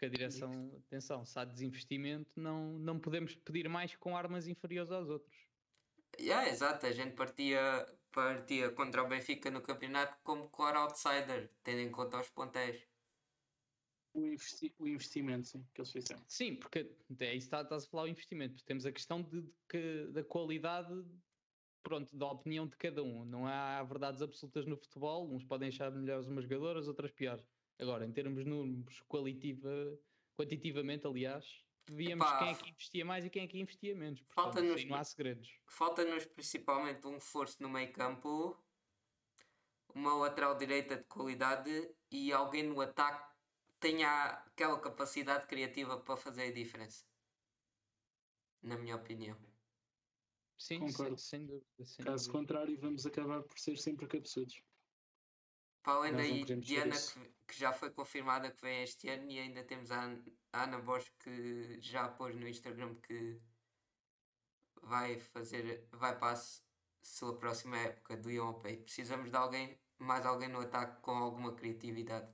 Porque 0.00 0.06
a 0.06 0.08
direção, 0.08 0.82
atenção, 0.86 1.26
se 1.26 1.38
há 1.38 1.44
desinvestimento, 1.44 2.40
não, 2.40 2.78
não 2.78 2.98
podemos 2.98 3.34
pedir 3.34 3.68
mais 3.68 3.94
com 3.96 4.16
armas 4.16 4.48
inferiores 4.48 4.90
aos 4.90 5.10
outros. 5.10 5.36
Yeah, 6.18 6.48
exato, 6.48 6.86
a 6.86 6.92
gente 6.92 7.14
partia, 7.14 7.86
partia 8.10 8.70
contra 8.70 9.02
o 9.02 9.08
Benfica 9.08 9.50
no 9.50 9.60
campeonato 9.60 10.18
como 10.22 10.48
claro 10.48 10.78
outsider, 10.78 11.50
tendo 11.62 11.80
em 11.80 11.90
conta 11.90 12.18
os 12.18 12.30
pontéis. 12.30 12.88
o, 14.14 14.24
investi- 14.26 14.74
o 14.78 14.88
investimento, 14.88 15.48
sim, 15.48 15.62
que 15.74 15.82
eles 15.82 15.92
fizeram. 15.92 16.24
Sim, 16.26 16.56
porque 16.56 16.78
é 17.18 17.34
isso 17.34 17.50
que 17.50 17.54
está- 17.56 17.60
estás 17.60 17.84
a 17.84 17.86
falar 17.86 18.04
o 18.04 18.08
investimento. 18.08 18.54
porque 18.54 18.66
Temos 18.66 18.86
a 18.86 18.92
questão 18.92 19.22
de, 19.22 19.42
de 19.42 19.52
que, 19.68 20.06
da 20.12 20.24
qualidade, 20.24 20.94
pronto, 21.82 22.16
da 22.16 22.26
opinião 22.26 22.66
de 22.66 22.74
cada 22.78 23.02
um. 23.02 23.22
Não 23.26 23.46
há 23.46 23.82
verdades 23.84 24.22
absolutas 24.22 24.64
no 24.64 24.78
futebol. 24.78 25.30
Uns 25.30 25.44
podem 25.44 25.68
achar 25.68 25.92
melhores 25.92 26.26
umas 26.26 26.44
jogadoras, 26.44 26.88
outras 26.88 27.12
piores. 27.12 27.46
Agora, 27.80 28.04
em 28.04 28.12
termos 28.12 28.44
de 28.44 28.50
números, 28.50 29.00
qualitiva, 29.08 29.98
quantitativamente, 30.36 31.06
aliás, 31.06 31.64
víamos 31.88 32.26
Epá, 32.26 32.38
quem 32.38 32.48
é 32.50 32.54
que 32.54 32.70
investia 32.70 33.04
mais 33.04 33.24
e 33.24 33.30
quem 33.30 33.44
é 33.44 33.46
que 33.48 33.58
investia 33.58 33.94
menos. 33.94 34.20
Portanto, 34.20 34.44
falta-nos- 34.44 34.76
aí 34.80 34.86
não 34.86 34.96
há 34.96 35.04
segredos. 35.04 35.58
Falta-nos 35.66 36.26
principalmente 36.26 37.06
um 37.06 37.14
reforço 37.14 37.62
no 37.62 37.68
meio 37.70 37.90
campo, 37.92 38.56
uma 39.94 40.14
lateral 40.14 40.56
direita 40.56 40.96
de 40.98 41.04
qualidade 41.04 41.90
e 42.10 42.32
alguém 42.32 42.62
no 42.64 42.80
ataque 42.80 43.34
que 43.66 43.74
tenha 43.80 44.26
aquela 44.46 44.78
capacidade 44.78 45.46
criativa 45.46 45.98
para 45.98 46.16
fazer 46.16 46.42
a 46.44 46.52
diferença. 46.52 47.04
Na 48.62 48.76
minha 48.76 48.94
opinião. 48.96 49.36
Sim, 50.58 50.80
sem, 50.80 50.80
Concordo. 50.80 51.16
sem 51.18 51.46
dúvida. 51.46 51.84
Sem 51.86 52.04
Caso 52.04 52.26
dúvida. 52.26 52.38
contrário, 52.38 52.78
vamos 52.78 53.06
acabar 53.06 53.42
por 53.42 53.58
ser 53.58 53.78
sempre 53.78 54.06
cabeçudos. 54.06 54.62
Para 55.82 55.94
além 55.94 56.12
Nós 56.12 56.46
daí, 56.46 56.60
Diana, 56.60 56.94
que, 56.94 57.32
que 57.50 57.58
já 57.58 57.72
foi 57.72 57.90
confirmada 57.92 58.50
que 58.50 58.60
vem 58.62 58.82
este 58.82 59.08
ano, 59.08 59.30
e 59.30 59.38
ainda 59.38 59.64
temos 59.64 59.90
a, 59.90 60.04
An- 60.04 60.24
a 60.52 60.64
Ana 60.64 60.78
Bosch 60.80 61.10
que 61.18 61.80
já 61.80 62.08
pôs 62.08 62.34
no 62.36 62.46
Instagram 62.48 62.94
que 63.00 63.40
vai 64.82 65.18
fazer, 65.18 65.88
vai 65.92 66.18
para 66.18 66.32
a 66.38 66.42
sua 67.02 67.38
próxima 67.38 67.76
época 67.78 68.16
do 68.16 68.30
Ion 68.30 68.54
Pay. 68.60 68.78
Precisamos 68.84 69.30
de 69.30 69.36
alguém, 69.36 69.78
mais 69.98 70.24
alguém 70.24 70.48
no 70.48 70.60
ataque 70.60 71.00
com 71.02 71.12
alguma 71.12 71.54
criatividade. 71.54 72.32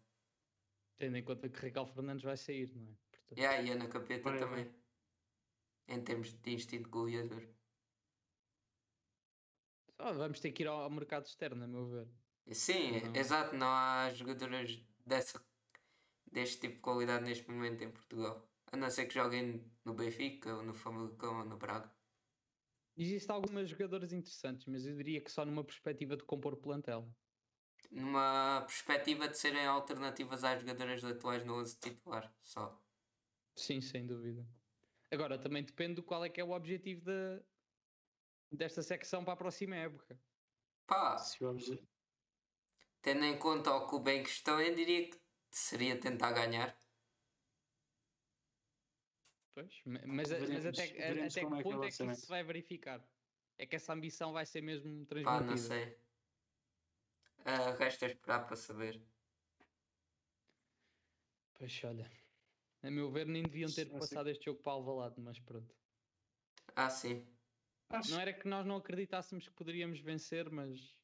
Tendo 0.98 1.16
em 1.16 1.24
conta 1.24 1.48
que 1.48 1.58
Raquel 1.60 1.86
Fernandes 1.86 2.24
vai 2.24 2.36
sair, 2.36 2.72
não 2.74 2.82
é? 2.92 2.94
Portanto, 3.10 3.38
Yeah, 3.38 3.62
e 3.62 3.70
a 3.70 3.74
Ana 3.74 3.88
Capeta 3.88 4.30
Vai, 4.30 4.38
também. 4.38 4.74
Em 5.88 6.02
termos 6.04 6.32
de 6.34 6.50
instinto 6.52 6.88
goleador. 6.90 7.42
só 10.00 10.12
vamos 10.12 10.40
ter 10.40 10.52
que 10.52 10.62
ir 10.62 10.66
ao, 10.68 10.82
ao 10.82 10.90
mercado 10.90 11.26
externo, 11.26 11.64
a 11.64 11.66
meu 11.66 11.86
ver. 11.86 12.08
Sim, 12.52 13.00
Não. 13.02 13.14
exato, 13.14 13.56
não 13.56 13.66
há 13.68 14.10
jogadoras 14.10 14.70
dessa, 15.06 15.46
deste 16.30 16.60
tipo 16.62 16.74
de 16.76 16.80
qualidade 16.82 17.24
neste 17.24 17.50
momento 17.50 17.82
em 17.84 17.92
Portugal. 17.92 18.52
A 18.72 18.76
não 18.76 18.90
ser 18.90 19.06
que 19.06 19.14
joguem 19.14 19.72
no 19.84 19.94
Benfica, 19.94 20.56
ou 20.56 20.62
no 20.62 20.74
Famalicão, 20.74 21.38
ou 21.40 21.44
no 21.44 21.56
Braga. 21.56 21.96
Existem 22.96 23.34
algumas 23.34 23.68
jogadoras 23.68 24.12
interessantes, 24.12 24.66
mas 24.66 24.86
eu 24.86 24.96
diria 24.96 25.22
que 25.22 25.30
só 25.30 25.44
numa 25.44 25.64
perspectiva 25.64 26.16
de 26.16 26.24
compor 26.24 26.56
plantel. 26.60 27.14
Numa 27.90 28.62
perspectiva 28.62 29.28
de 29.28 29.36
serem 29.38 29.66
alternativas 29.66 30.42
às 30.44 30.60
jogadoras 30.60 31.04
atuais 31.04 31.44
no 31.44 31.54
11 31.60 31.78
titular, 31.78 32.36
só. 32.42 32.82
Sim, 33.54 33.80
sem 33.80 34.06
dúvida. 34.06 34.46
Agora, 35.10 35.38
também 35.40 35.64
depende 35.64 35.96
do 35.96 36.02
qual 36.02 36.24
é 36.24 36.30
que 36.30 36.40
é 36.40 36.44
o 36.44 36.50
objetivo 36.50 37.02
da, 37.04 37.44
desta 38.50 38.82
secção 38.82 39.24
para 39.24 39.34
a 39.34 39.36
próxima 39.36 39.76
época. 39.76 40.20
Pá, 40.86 41.18
Se 41.18 41.44
o 41.44 41.50
obje- 41.50 41.86
tendo 43.06 43.24
em 43.24 43.38
conta 43.38 43.72
o 43.72 43.86
clube 43.86 44.10
em 44.10 44.22
questão, 44.24 44.60
eu 44.60 44.74
diria 44.74 45.08
que 45.08 45.20
seria 45.52 46.00
tentar 46.00 46.32
ganhar. 46.32 46.76
Pois, 49.54 49.74
ma- 49.84 50.06
mas, 50.06 50.28
mas 50.52 50.66
até, 50.66 50.84
até 50.84 50.88
que 50.88 51.00
é 51.26 51.30
que 51.30 51.40
é 51.40 51.46
o 51.46 51.56
ponto 51.62 51.86
é 51.86 51.92
que 51.92 52.06
isso 52.06 52.26
vai 52.28 52.42
verificar? 52.44 53.00
É 53.58 53.66
que 53.66 53.76
essa 53.76 53.92
ambição 53.92 54.32
vai 54.32 54.44
ser 54.44 54.60
mesmo 54.62 55.06
Pá, 55.22 55.40
transmitida. 55.40 55.44
não 55.46 55.56
sei. 55.56 56.02
Ah, 57.46 57.70
resta 57.78 58.06
esperar 58.06 58.46
para 58.46 58.56
saber. 58.56 58.94
Pois 61.54 61.82
olha, 61.84 62.08
a 62.82 62.90
meu 62.90 63.10
ver 63.12 63.26
nem 63.26 63.42
deviam 63.48 63.72
ter 63.72 63.86
sim. 63.86 63.96
passado 63.96 64.30
este 64.30 64.46
jogo 64.46 64.62
para 64.62 64.72
Alvalade, 64.74 65.20
mas 65.20 65.40
pronto. 65.40 65.74
Ah, 66.74 66.90
sim. 66.90 67.36
Acho 67.88 68.10
Não 68.10 68.20
era 68.20 68.32
que 68.32 68.48
nós 68.48 68.64
não 68.66 68.76
acreditássemos 68.76 69.48
que 69.48 69.54
poderíamos 69.54 70.00
vencer, 70.00 70.50
mas 70.50 70.96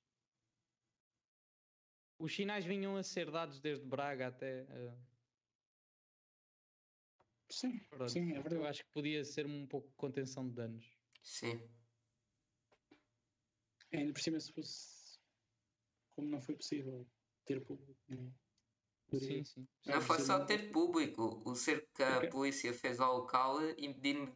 os 2.22 2.34
sinais 2.34 2.64
vinham 2.64 2.96
a 2.96 3.02
ser 3.02 3.30
dados 3.30 3.60
desde 3.60 3.84
Braga 3.84 4.28
até. 4.28 4.64
que 7.48 7.54
sim, 7.54 7.78
pronto. 7.90 8.08
sim, 8.10 8.32
é 8.32 8.38
Eu 8.38 8.42
verdade. 8.42 8.66
acho 8.66 8.84
que 8.84 8.90
podia 8.92 9.24
ser 9.24 9.46
um 9.46 9.66
pouco 9.66 9.88
de 9.88 9.94
contenção 9.96 10.48
de 10.48 10.54
danos. 10.54 10.84
Sim. 11.22 11.60
Ainda 13.92 14.12
por 14.12 14.20
cima, 14.22 14.40
se 14.40 14.52
fosse 14.52 15.18
como 16.14 16.28
não 16.28 16.40
foi 16.40 16.54
possível 16.54 17.06
ter 17.44 17.60
público. 17.64 17.96
né? 18.08 18.32
Sim, 19.12 19.44
sim. 19.44 19.68
Não 19.86 20.00
foi 20.00 20.20
só 20.20 20.44
ter 20.44 20.70
público. 20.72 21.42
O 21.44 21.54
cerco 21.54 21.86
que 21.94 22.02
a 22.02 22.18
Ok. 22.18 22.30
polícia 22.30 22.72
fez 22.72 23.00
ao 23.00 23.18
local 23.18 23.60
impedindo 23.78 24.34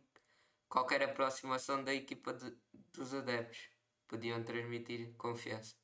qualquer 0.69 1.03
aproximação 1.03 1.83
da 1.83 1.95
equipa 1.95 2.35
de- 2.35 2.59
dos 2.93 3.15
adeptos. 3.15 3.71
Podiam 4.09 4.45
transmitir 4.45 5.15
confiança. 5.17 5.75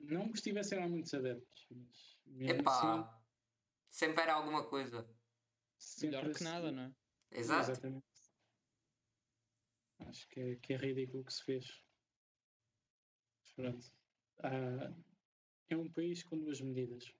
Não 0.00 0.28
que 0.30 0.36
estivessem 0.36 0.78
lá 0.78 0.88
muitos 0.88 1.12
adeptos, 1.14 1.66
mas 1.70 2.18
Epá, 2.40 3.00
assim, 3.00 3.20
sempre 3.90 4.22
era 4.22 4.34
alguma 4.34 4.66
coisa. 4.68 5.08
Melhor 6.02 6.24
que 6.24 6.30
assim- 6.30 6.44
nada, 6.44 6.70
não 6.72 6.82
é? 6.84 6.94
Exato. 7.30 7.70
Exatamente. 7.70 8.04
Acho 10.00 10.28
que 10.28 10.40
é, 10.40 10.56
que 10.56 10.72
é 10.74 10.76
ridículo 10.76 11.22
o 11.22 11.24
que 11.24 11.32
se 11.32 11.44
fez. 11.44 11.84
Mas 13.40 13.52
pronto. 13.52 13.92
Ah, 14.38 14.94
é 15.68 15.76
um 15.76 15.90
país 15.90 16.22
com 16.22 16.38
duas 16.38 16.60
medidas. 16.60 17.12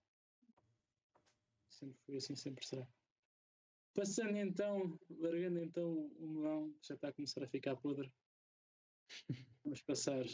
sempre 1.69 1.99
foi 2.05 2.17
assim, 2.17 2.37
sempre 2.37 2.65
será. 2.67 2.87
Passando 3.95 4.37
então, 4.37 4.99
largando 5.11 5.59
então 5.61 5.93
o 5.93 6.29
melão, 6.29 6.73
que 6.75 6.87
já 6.89 6.95
está 6.95 7.09
a 7.09 7.13
começar 7.13 7.43
a 7.43 7.49
ficar 7.49 7.77
podre, 7.77 8.13
vamos 9.65 9.83
passar 9.83 10.25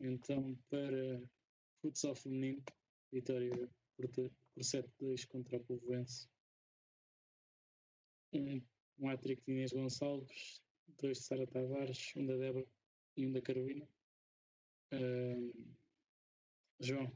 então 0.00 0.56
para 0.68 1.22
futsal 1.80 2.14
feminino, 2.14 2.62
vitória 3.12 3.70
por, 3.96 4.08
por 4.08 4.30
7-2 4.60 5.26
contra 5.28 5.56
o 5.56 5.64
Povoense. 5.64 6.28
Um, 8.32 8.60
um 8.98 9.08
hat-trick 9.08 9.42
de 9.44 9.52
Inês 9.52 9.72
Gonçalves, 9.72 10.60
dois 11.00 11.18
de 11.18 11.24
Sara 11.24 11.46
Tavares, 11.46 12.12
um 12.16 12.26
da 12.26 12.36
Débora 12.36 12.66
e 13.16 13.26
um 13.26 13.32
da 13.32 13.40
Carolina. 13.40 13.88
João, 16.80 17.10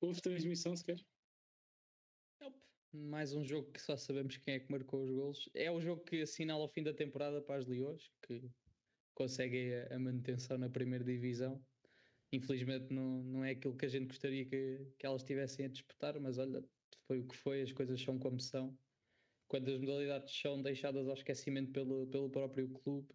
houve 0.00 0.20
transmissão 0.20 0.76
sequer? 0.76 1.00
Nope. 2.40 2.58
Mais 2.92 3.32
um 3.32 3.44
jogo 3.44 3.72
que 3.72 3.80
só 3.80 3.96
sabemos 3.96 4.36
quem 4.36 4.54
é 4.54 4.60
que 4.60 4.70
marcou 4.70 5.02
os 5.02 5.10
golos. 5.10 5.48
É 5.54 5.70
o 5.70 5.80
jogo 5.80 6.04
que 6.04 6.22
assinala 6.22 6.64
o 6.64 6.68
fim 6.68 6.82
da 6.82 6.92
temporada 6.92 7.40
para 7.40 7.56
as 7.56 7.66
Leões, 7.66 8.10
que 8.22 8.50
conseguem 9.14 9.74
a, 9.74 9.96
a 9.96 9.98
manutenção 9.98 10.58
na 10.58 10.70
primeira 10.70 11.04
divisão. 11.04 11.64
Infelizmente 12.32 12.92
não, 12.92 13.22
não 13.24 13.44
é 13.44 13.50
aquilo 13.52 13.76
que 13.76 13.86
a 13.86 13.88
gente 13.88 14.06
gostaria 14.06 14.46
que, 14.46 14.86
que 14.98 15.06
elas 15.06 15.22
tivessem 15.22 15.66
a 15.66 15.68
disputar, 15.68 16.18
mas 16.20 16.38
olha, 16.38 16.64
foi 17.06 17.20
o 17.20 17.26
que 17.26 17.36
foi, 17.36 17.62
as 17.62 17.72
coisas 17.72 18.00
são 18.00 18.18
como 18.18 18.40
são. 18.40 18.78
Quando 19.48 19.70
as 19.70 19.78
modalidades 19.78 20.34
são 20.34 20.62
deixadas 20.62 21.06
ao 21.08 21.14
esquecimento 21.14 21.72
pelo, 21.72 22.06
pelo 22.08 22.30
próprio 22.30 22.70
clube, 22.70 23.14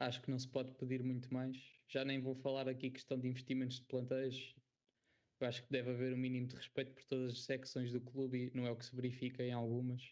acho 0.00 0.20
que 0.22 0.30
não 0.30 0.38
se 0.38 0.48
pode 0.48 0.74
pedir 0.74 1.02
muito 1.04 1.32
mais. 1.32 1.56
Já 1.88 2.04
nem 2.04 2.20
vou 2.20 2.34
falar 2.34 2.68
aqui 2.68 2.90
questão 2.90 3.18
de 3.18 3.28
investimentos 3.28 3.78
de 3.78 3.86
plantéis, 3.86 4.56
eu 5.40 5.46
acho 5.46 5.62
que 5.62 5.70
deve 5.70 5.90
haver 5.90 6.12
um 6.14 6.16
mínimo 6.16 6.46
de 6.48 6.56
respeito 6.56 6.94
por 6.94 7.04
todas 7.04 7.32
as 7.32 7.44
secções 7.44 7.92
do 7.92 8.00
clube 8.00 8.46
e 8.46 8.56
não 8.56 8.66
é 8.66 8.70
o 8.70 8.76
que 8.76 8.86
se 8.86 8.96
verifica 8.96 9.42
em 9.42 9.52
algumas. 9.52 10.02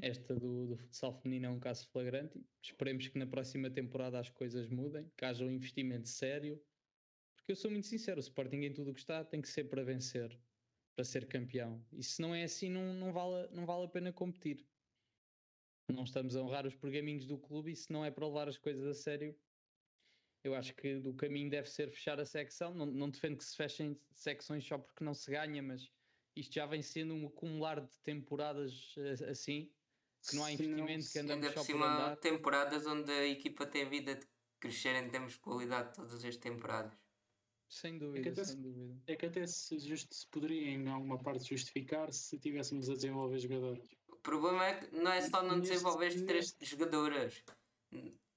Esta 0.00 0.34
do, 0.34 0.68
do 0.68 0.76
futsal 0.76 1.12
feminino 1.12 1.46
é 1.46 1.50
um 1.50 1.58
caso 1.58 1.88
flagrante. 1.88 2.40
Esperemos 2.62 3.08
que 3.08 3.18
na 3.18 3.26
próxima 3.26 3.68
temporada 3.68 4.18
as 4.18 4.30
coisas 4.30 4.68
mudem, 4.68 5.10
que 5.16 5.24
haja 5.24 5.44
um 5.44 5.50
investimento 5.50 6.08
sério. 6.08 6.62
Porque 7.36 7.52
eu 7.52 7.56
sou 7.56 7.70
muito 7.70 7.86
sincero, 7.86 8.18
o 8.18 8.20
Sporting 8.20 8.58
em 8.58 8.72
tudo 8.72 8.90
o 8.90 8.94
que 8.94 9.00
está 9.00 9.24
tem 9.24 9.40
que 9.40 9.48
ser 9.48 9.64
para 9.64 9.82
vencer, 9.82 10.38
para 10.94 11.04
ser 11.04 11.26
campeão. 11.26 11.84
E 11.92 12.02
se 12.02 12.22
não 12.22 12.34
é 12.34 12.44
assim, 12.44 12.70
não, 12.70 12.94
não, 12.94 13.12
vale, 13.12 13.48
não 13.52 13.66
vale 13.66 13.86
a 13.86 13.88
pena 13.88 14.12
competir. 14.12 14.66
Não 15.90 16.04
estamos 16.04 16.36
a 16.36 16.42
honrar 16.42 16.66
os 16.66 16.76
pergaminhos 16.76 17.26
do 17.26 17.38
clube 17.38 17.72
e 17.72 17.76
se 17.76 17.92
não 17.92 18.04
é 18.04 18.10
para 18.10 18.26
levar 18.26 18.48
as 18.48 18.58
coisas 18.58 18.86
a 18.86 18.94
sério, 18.94 19.36
eu 20.44 20.54
acho 20.54 20.74
que 20.74 20.96
o 20.96 21.14
caminho 21.14 21.50
deve 21.50 21.68
ser 21.68 21.90
fechar 21.90 22.20
a 22.20 22.26
secção. 22.26 22.72
Não, 22.74 22.86
não 22.86 23.10
defendo 23.10 23.38
que 23.38 23.44
se 23.44 23.56
fechem 23.56 23.98
secções 24.12 24.64
só 24.64 24.78
porque 24.78 25.02
não 25.02 25.14
se 25.14 25.30
ganha, 25.30 25.62
mas 25.62 25.90
isto 26.36 26.54
já 26.54 26.66
vem 26.66 26.82
sendo 26.82 27.14
um 27.14 27.26
acumular 27.26 27.80
de 27.80 27.98
temporadas 28.00 28.94
eh, 28.96 29.30
assim, 29.30 29.72
que 30.26 30.36
não 30.36 30.44
há 30.44 30.52
investimento, 30.52 31.10
que 31.12 31.18
andamos 31.18 31.44
Ainda 31.46 31.48
por 31.48 31.54
só 31.54 31.60
por 31.60 31.66
cima, 31.66 31.86
andar. 31.86 32.16
temporadas 32.16 32.86
onde 32.86 33.10
a 33.12 33.26
equipa 33.26 33.66
tem 33.66 33.88
vida 33.88 34.14
de 34.14 34.26
crescer 34.60 34.94
em 34.96 35.08
termos 35.10 35.32
de 35.34 35.38
qualidade 35.40 35.94
todas 35.94 36.24
as 36.24 36.36
temporadas. 36.36 36.92
Sem 37.68 37.98
dúvida, 37.98 38.30
até 38.30 38.44
se- 38.44 38.52
sem 38.52 38.62
dúvida. 38.62 38.96
É 39.06 39.14
que 39.16 39.26
até 39.26 39.46
se, 39.46 39.78
just, 39.78 40.12
se 40.12 40.26
poderia 40.28 40.70
em 40.70 40.88
alguma 40.88 41.18
parte 41.22 41.44
justificar 41.48 42.10
se 42.12 42.38
tivéssemos 42.38 42.88
a 42.88 42.94
desenvolver 42.94 43.38
jogadores. 43.38 43.84
O 44.08 44.16
problema 44.16 44.66
é 44.66 44.74
que 44.80 44.94
não 44.96 45.12
é 45.12 45.20
só 45.22 45.42
não 45.42 45.56
Neste- 45.58 45.72
desenvolver 45.74 46.10
três 46.24 46.52
neste- 46.52 46.64
jogadoras. 46.64 47.42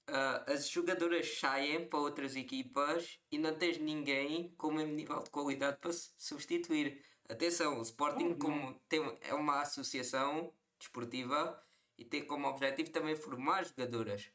Ah, 0.07 0.43
as 0.51 0.69
jogadoras 0.69 1.37
saem 1.39 1.87
para 1.87 1.99
outras 1.99 2.35
equipas 2.35 3.19
e 3.31 3.37
não 3.37 3.57
tens 3.57 3.77
ninguém 3.77 4.53
com 4.57 4.67
o 4.67 4.73
mesmo 4.73 4.93
nível 4.93 5.23
de 5.23 5.29
qualidade 5.29 5.77
para 5.79 5.93
se 5.93 6.11
substituir. 6.17 7.01
Atenção, 7.29 7.79
o 7.79 7.81
Sporting 7.83 8.35
Claro, 8.35 8.37
como 8.39 8.79
tem, 8.89 9.17
é 9.21 9.33
uma 9.33 9.61
associação 9.61 10.53
desportiva 10.77 11.63
e 12.01 12.05
tem 12.05 12.25
como 12.25 12.47
objetivo 12.47 12.91
também 12.91 13.15
formar 13.15 13.63
jogadoras. 13.63 14.33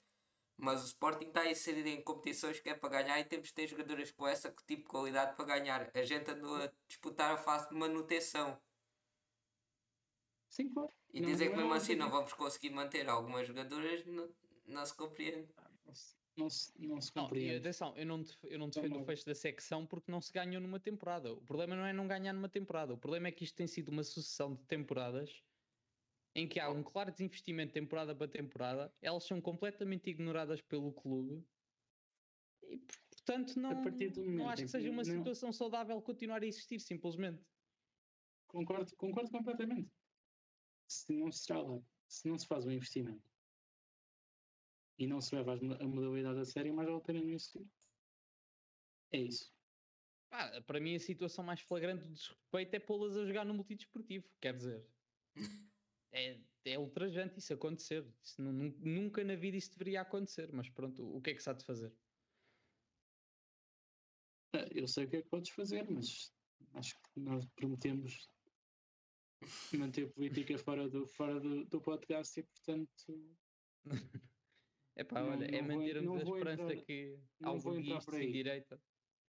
Mas 0.57 0.83
o 0.83 0.87
Sporting 0.87 1.27
está 1.27 1.41
a 1.41 1.51
inserir 1.51 1.85
em 1.89 2.01
competições 2.01 2.61
que 2.61 2.69
é 2.71 2.75
para 2.75 2.89
ganhar 3.03 3.19
e 3.19 3.25
temos 3.25 3.49
de 3.49 3.55
ter 3.55 3.67
jogadoras 3.67 4.13
com 4.13 4.25
essa 4.27 4.51
tipo 4.67 4.83
de 4.85 4.89
qualidade 4.89 5.35
para 5.37 5.45
ganhar. 5.45 5.91
A 5.93 6.03
gente 6.05 6.31
andou 6.31 6.55
a 6.63 6.73
disputar 6.87 7.35
a 7.35 7.37
fase 7.37 7.69
de 7.69 7.75
manutenção. 7.75 8.57
Sim, 10.49 10.71
claro. 10.73 10.93
E 11.13 11.21
Não- 11.21 11.27
dizer 11.29 11.47
que 11.51 11.57
não 11.57 11.59
é 11.59 11.63
mesmo 11.65 11.75
assim 11.75 11.97
não 11.97 12.09
vamos 12.09 12.33
conseguir 12.35 12.71
manter 12.71 13.09
algumas 13.09 13.47
jogadoras 13.49 14.07
não, 14.07 14.33
não 14.69 14.87
se 14.87 14.95
compreende. 14.97 15.49
Não 15.85 15.95
se, 15.95 16.17
não 16.37 16.49
se, 16.51 16.73
não 16.79 17.01
se 17.01 17.13
Não, 17.17 17.25
e 17.25 17.27
compreende. 17.29 17.57
atenção, 17.57 17.97
eu 17.97 18.07
não, 18.07 18.23
def- 18.23 18.45
eu 18.45 18.59
não 18.61 18.69
defendo 18.71 19.01
o 19.01 19.05
fecho 19.05 19.27
da 19.27 19.35
secção 19.35 19.85
porque 19.87 20.11
não 20.11 20.21
se 20.21 20.33
ganhou 20.33 20.61
numa 20.63 20.79
temporada. 20.79 21.33
O 21.33 21.43
problema 21.43 21.75
não 21.75 21.85
é 21.85 21.93
não 21.93 22.07
ganhar 22.07 22.33
numa 22.33 22.49
temporada. 22.49 22.95
O 22.95 22.99
problema 22.99 23.27
é 23.27 23.33
que 23.33 23.43
isto 23.43 23.57
tem 23.57 23.67
sido 23.67 23.89
uma 23.91 24.05
sucessão 24.05 24.55
de 24.55 24.63
temporadas 24.67 25.43
em 26.37 26.47
que 26.47 26.61
há 26.61 26.69
um 26.71 26.83
claro 26.83 27.11
desinvestimento 27.11 27.73
temporada 27.73 28.15
para 28.15 28.29
temporada, 28.29 28.95
elas 29.01 29.25
são 29.25 29.41
completamente 29.41 30.11
ignoradas 30.11 30.61
pelo 30.61 30.93
clube 30.93 31.43
e, 32.63 32.77
portanto, 33.11 33.59
não, 33.59 33.83
partir 33.83 34.11
do 34.11 34.21
não 34.21 34.33
momento 34.33 34.49
acho 34.51 34.63
que 34.65 34.69
seja 34.69 34.91
uma 34.91 35.03
não- 35.03 35.05
situação 35.05 35.51
saudável 35.51 36.01
continuar 36.03 36.43
a 36.43 36.47
existir, 36.47 36.79
simplesmente. 36.79 37.43
Concordo, 38.49 38.95
concordo 38.97 39.31
completamente. 39.31 39.91
Se 40.87 41.11
não 41.15 41.33
se 41.33 41.51
lá, 41.51 41.81
se 42.07 42.29
não 42.29 42.39
se 42.39 42.47
faz 42.47 42.67
um 42.67 42.71
investimento 42.71 43.33
e 44.99 45.07
não 45.07 45.23
se 45.23 45.35
leva 45.35 45.55
a 45.55 45.89
modalidade 45.89 46.39
a 46.39 46.45
sério, 46.45 46.75
mais 46.75 46.87
vale 46.87 47.01
a 47.01 47.05
pena 47.05 47.21
não 47.21 47.31
existir. 47.31 47.67
É 49.11 49.21
isso. 49.21 49.57
Pá, 50.29 50.61
para 50.67 50.81
mim, 50.81 50.97
a 50.97 51.01
situação 51.01 51.43
mais 51.43 51.61
flagrante 51.63 52.07
do 52.07 52.13
desrespeito 52.13 52.77
é 52.77 52.81
pô-las 52.81 53.17
a 53.17 53.25
jogar 53.25 53.47
no 53.47 53.55
multidesportivo. 53.55 54.29
Quer 54.39 54.55
dizer, 54.55 54.87
é, 56.19 56.41
é 56.65 56.79
ultrajante 56.79 57.39
isso 57.39 57.53
acontecer. 57.53 58.13
Isso 58.23 58.41
nu- 58.43 58.75
nunca 58.79 59.23
na 59.25 59.37
vida 59.37 59.57
isso 59.57 59.71
deveria 59.73 60.01
acontecer. 60.03 60.53
Mas 60.53 60.69
pronto, 60.71 61.05
o 61.17 61.21
que 61.21 61.31
é 61.31 61.35
que 61.35 61.43
se 61.43 61.51
há 61.51 61.53
de 61.53 61.65
fazer? 61.65 61.93
Ah, 64.55 64.67
Eu 64.73 64.87
sei 64.89 65.05
o 65.05 65.11
que 65.11 65.17
é 65.17 65.23
que 65.23 65.29
podes 65.29 65.51
fazer, 65.51 65.89
mas 65.91 66.33
acho 66.75 66.95
que 67.03 67.21
nós 67.21 67.47
prometemos 67.55 68.31
manter 69.75 70.09
a 70.09 70.13
política 70.13 70.57
fora 70.59 70.89
do, 70.89 71.07
fora 71.07 71.39
do, 71.41 71.65
do 71.67 71.81
podcast 71.81 72.39
e, 72.41 72.43
portanto, 72.43 73.37
É 74.99 75.05
pá, 75.05 75.21
Não- 75.21 75.29
olha, 75.33 75.45
é 75.45 75.61
não 75.61 75.77
mantermos 75.77 76.05
não 76.07 76.15
a 76.17 76.23
esperança 76.23 76.63
entrar- 76.73 76.85
que 76.87 77.21
não 77.39 77.51
algum 77.51 77.83
dia 77.83 77.99
isto 77.99 78.11
se 78.13 78.27
direita. 78.33 78.83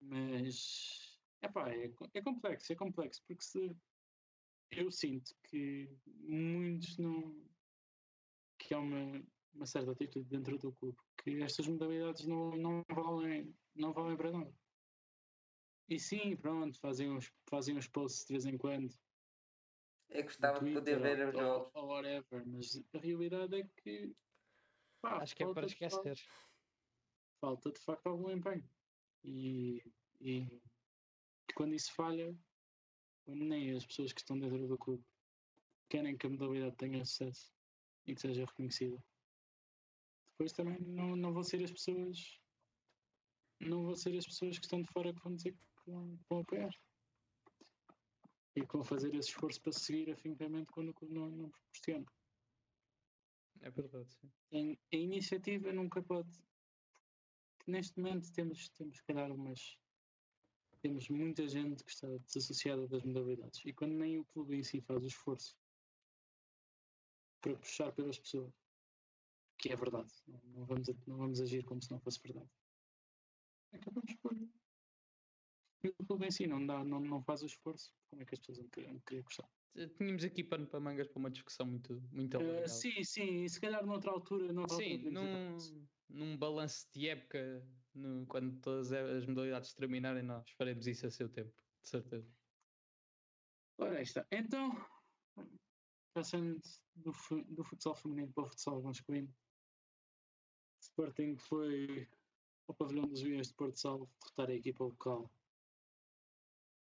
mas 0.00 1.20
epá, 1.42 1.70
é, 1.70 1.88
co- 1.90 2.08
é 2.14 2.22
complexo, 2.22 2.72
é 2.72 2.76
complexo, 2.76 3.22
porque 3.26 3.42
se 3.44 3.76
eu 4.70 4.90
sinto 4.90 5.34
que 5.44 5.88
muitos 6.06 6.96
não 6.98 7.48
que 8.58 8.74
há 8.74 8.78
uma, 8.78 9.22
uma 9.54 9.66
certa 9.66 9.92
atitude 9.92 10.28
dentro 10.28 10.58
do 10.58 10.72
clube 10.72 10.98
que 11.22 11.42
estas 11.42 11.66
modalidades 11.66 12.26
não, 12.26 12.56
não 12.56 12.84
valem 12.90 13.54
não 13.74 13.92
valem 13.92 14.16
para 14.16 14.32
nada. 14.32 14.54
E 15.88 15.98
sim, 15.98 16.36
pronto, 16.36 16.78
fazem 16.78 17.10
uns, 17.10 17.32
fazem 17.48 17.76
uns 17.76 17.88
posts 17.88 18.24
de 18.26 18.32
vez 18.32 18.46
em 18.46 18.56
quando 18.56 18.94
Eu 20.08 20.22
gostava 20.24 20.60
de 20.64 20.72
poder 20.72 21.00
ver 21.00 21.28
os 21.28 21.34
ou, 21.34 21.40
jogos. 21.40 21.72
ou 21.74 21.86
whatever, 21.88 22.46
mas 22.46 22.82
a 22.94 22.98
realidade 22.98 23.56
é 23.60 23.68
que 23.82 24.14
pá, 25.00 25.16
Acho 25.16 25.34
que 25.34 25.42
é 25.42 25.52
para 25.52 25.66
de 25.66 25.72
esquecer. 25.72 26.16
falta 27.40 27.72
de 27.72 27.80
facto 27.80 28.06
algum 28.06 28.30
empenho. 28.30 28.68
E, 29.24 29.82
e 30.20 30.46
quando 31.54 31.74
isso 31.74 31.92
falha, 31.92 32.36
nem 33.34 33.74
as 33.74 33.86
pessoas 33.86 34.12
que 34.12 34.20
estão 34.20 34.38
dentro 34.38 34.66
do 34.66 34.78
clube 34.78 35.04
querem 35.88 36.16
que 36.16 36.26
a 36.26 36.30
modalidade 36.30 36.76
tenha 36.76 37.04
sucesso 37.04 37.52
e 38.06 38.14
que 38.14 38.20
seja 38.20 38.44
reconhecida, 38.44 39.02
depois 40.32 40.52
também 40.52 40.78
não, 40.80 41.16
não 41.16 41.32
vão 41.32 41.42
ser 41.42 41.62
as 41.62 41.70
pessoas 41.70 42.40
não 43.60 43.84
vão 43.84 43.94
ser 43.94 44.16
as 44.16 44.24
pessoas 44.24 44.58
que 44.58 44.64
estão 44.64 44.80
de 44.80 44.90
fora 44.90 45.12
que 45.12 45.22
vão 45.22 45.34
dizer 45.34 45.52
que 45.52 45.90
vão, 45.90 46.16
que 46.16 46.24
vão 46.28 46.40
apoiar 46.40 46.70
e 48.56 48.66
que 48.66 48.72
vão 48.72 48.84
fazer 48.84 49.14
esse 49.14 49.28
esforço 49.28 49.60
para 49.60 49.72
seguir 49.72 50.10
afincamente 50.10 50.72
quando 50.72 50.90
o 50.90 50.94
clube 50.94 51.14
não, 51.14 51.30
não 51.30 51.50
proporciona. 51.50 52.06
É 53.60 53.70
verdade, 53.70 54.10
sim. 54.12 54.78
a 54.92 54.96
iniciativa 54.96 55.72
nunca 55.72 56.02
pode. 56.02 56.30
Neste 57.66 57.98
momento 58.00 58.32
temos, 58.32 58.68
temos 58.70 58.96
se 58.96 59.04
calhar 59.04 59.30
umas. 59.30 59.78
Temos 60.82 61.08
muita 61.08 61.46
gente 61.46 61.84
que 61.84 61.90
está 61.90 62.08
desassociada 62.18 62.88
das 62.88 63.02
modalidades. 63.04 63.60
E 63.64 63.72
quando 63.72 63.92
nem 63.92 64.18
o 64.18 64.24
clube 64.24 64.56
em 64.56 64.62
si 64.62 64.80
faz 64.80 65.02
o 65.02 65.06
esforço 65.06 65.56
para 67.40 67.56
puxar 67.56 67.92
pelas 67.92 68.18
pessoas, 68.18 68.52
que 69.58 69.70
é 69.70 69.76
verdade, 69.76 70.10
não, 70.26 70.40
não 70.44 70.64
vamos, 70.64 70.88
não 71.06 71.16
vamos 71.18 71.40
agir 71.40 71.64
como 71.64 71.82
se 71.82 71.90
não 71.90 72.00
fosse 72.00 72.20
verdade. 72.22 72.48
Acabamos 73.72 74.14
por. 74.16 74.34
E 75.82 75.88
o 75.88 76.06
clube 76.06 76.26
em 76.26 76.30
si 76.30 76.46
não, 76.46 76.64
dá, 76.66 76.84
não, 76.84 77.00
não 77.00 77.22
faz 77.22 77.42
o 77.42 77.46
esforço, 77.46 77.92
como 78.08 78.22
é 78.22 78.24
que 78.24 78.34
as 78.34 78.40
pessoas 78.40 78.66
querer, 78.70 78.88
vão 78.88 79.00
querer 79.00 79.22
gostar? 79.22 79.48
Tínhamos 79.96 80.24
aqui 80.24 80.42
pano 80.42 80.66
para 80.66 80.80
mangas 80.80 81.08
para 81.08 81.18
uma 81.18 81.30
discussão 81.30 81.66
muito, 81.66 82.02
muito 82.12 82.36
alargada. 82.36 82.68
sim, 82.68 83.02
sim, 83.04 83.44
e 83.44 83.48
se 83.48 83.60
calhar 83.60 83.84
noutra 83.86 84.10
altura. 84.10 84.52
Noutra 84.52 84.76
Sim, 84.76 84.94
altura 84.94 85.10
num, 85.10 85.86
num 86.08 86.36
balanço 86.36 86.88
de 86.92 87.08
época, 87.08 87.66
no- 87.94 88.26
quando 88.26 88.60
todas 88.60 88.92
as 88.92 89.26
modalidades 89.26 89.74
terminarem, 89.74 90.22
nós 90.22 90.48
faremos 90.52 90.86
isso 90.86 91.06
a 91.06 91.10
seu 91.10 91.28
tempo. 91.28 91.52
de 91.82 91.88
certeza. 91.88 92.30
Ora, 93.78 94.02
está. 94.02 94.26
Então, 94.30 94.70
passando 96.12 96.60
do, 96.94 97.12
do 97.54 97.64
futsal 97.64 97.94
feminino 97.94 98.30
para 98.32 98.44
o 98.44 98.46
futsal 98.46 98.82
masculino, 98.82 99.34
Sporting 100.82 101.36
foi 101.38 102.06
ao 102.68 102.74
pavilhão 102.74 103.08
dos 103.08 103.22
Vias 103.22 103.48
de 103.48 103.54
Porto 103.54 103.78
Salvo 103.80 104.06
derrotar 104.20 104.50
a 104.50 104.54
equipa 104.54 104.84
local 104.84 105.30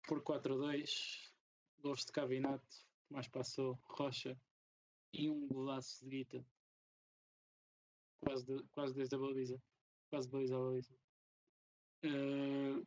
por 0.07 0.23
4-2. 0.23 1.33
Gols 1.79 2.05
de 2.05 2.11
Cavinato, 2.13 2.87
mais 3.09 3.27
passou 3.27 3.73
Rocha 3.83 4.39
e 5.13 5.29
um 5.29 5.47
golaço 5.47 6.03
de 6.05 6.09
Guita. 6.09 6.47
Quase, 8.23 8.45
de- 8.45 8.67
quase 8.69 8.95
desde 8.95 9.15
a 9.15 9.19
baliza. 9.19 9.61
Quase 10.09 10.29
baliza 10.29 10.55
a 10.55 10.59
baliza. 10.59 10.95
Eh, 12.03 12.85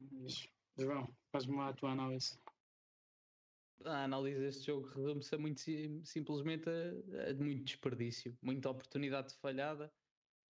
mas, 0.00 0.46
João, 0.76 1.16
faz-me 1.30 1.56
lá 1.56 1.68
a 1.68 1.74
tua 1.74 1.92
análise. 1.92 2.38
A 3.84 4.04
análise 4.04 4.38
deste 4.40 4.66
jogo 4.66 4.86
resume-se 4.88 5.34
a 5.34 5.38
muito 5.38 5.60
sim- 5.60 6.04
simplesmente 6.04 6.68
a, 6.68 7.30
a 7.30 7.34
muito 7.34 7.64
desperdício, 7.64 8.38
muita 8.42 8.70
oportunidade 8.70 9.34
falhada. 9.34 9.92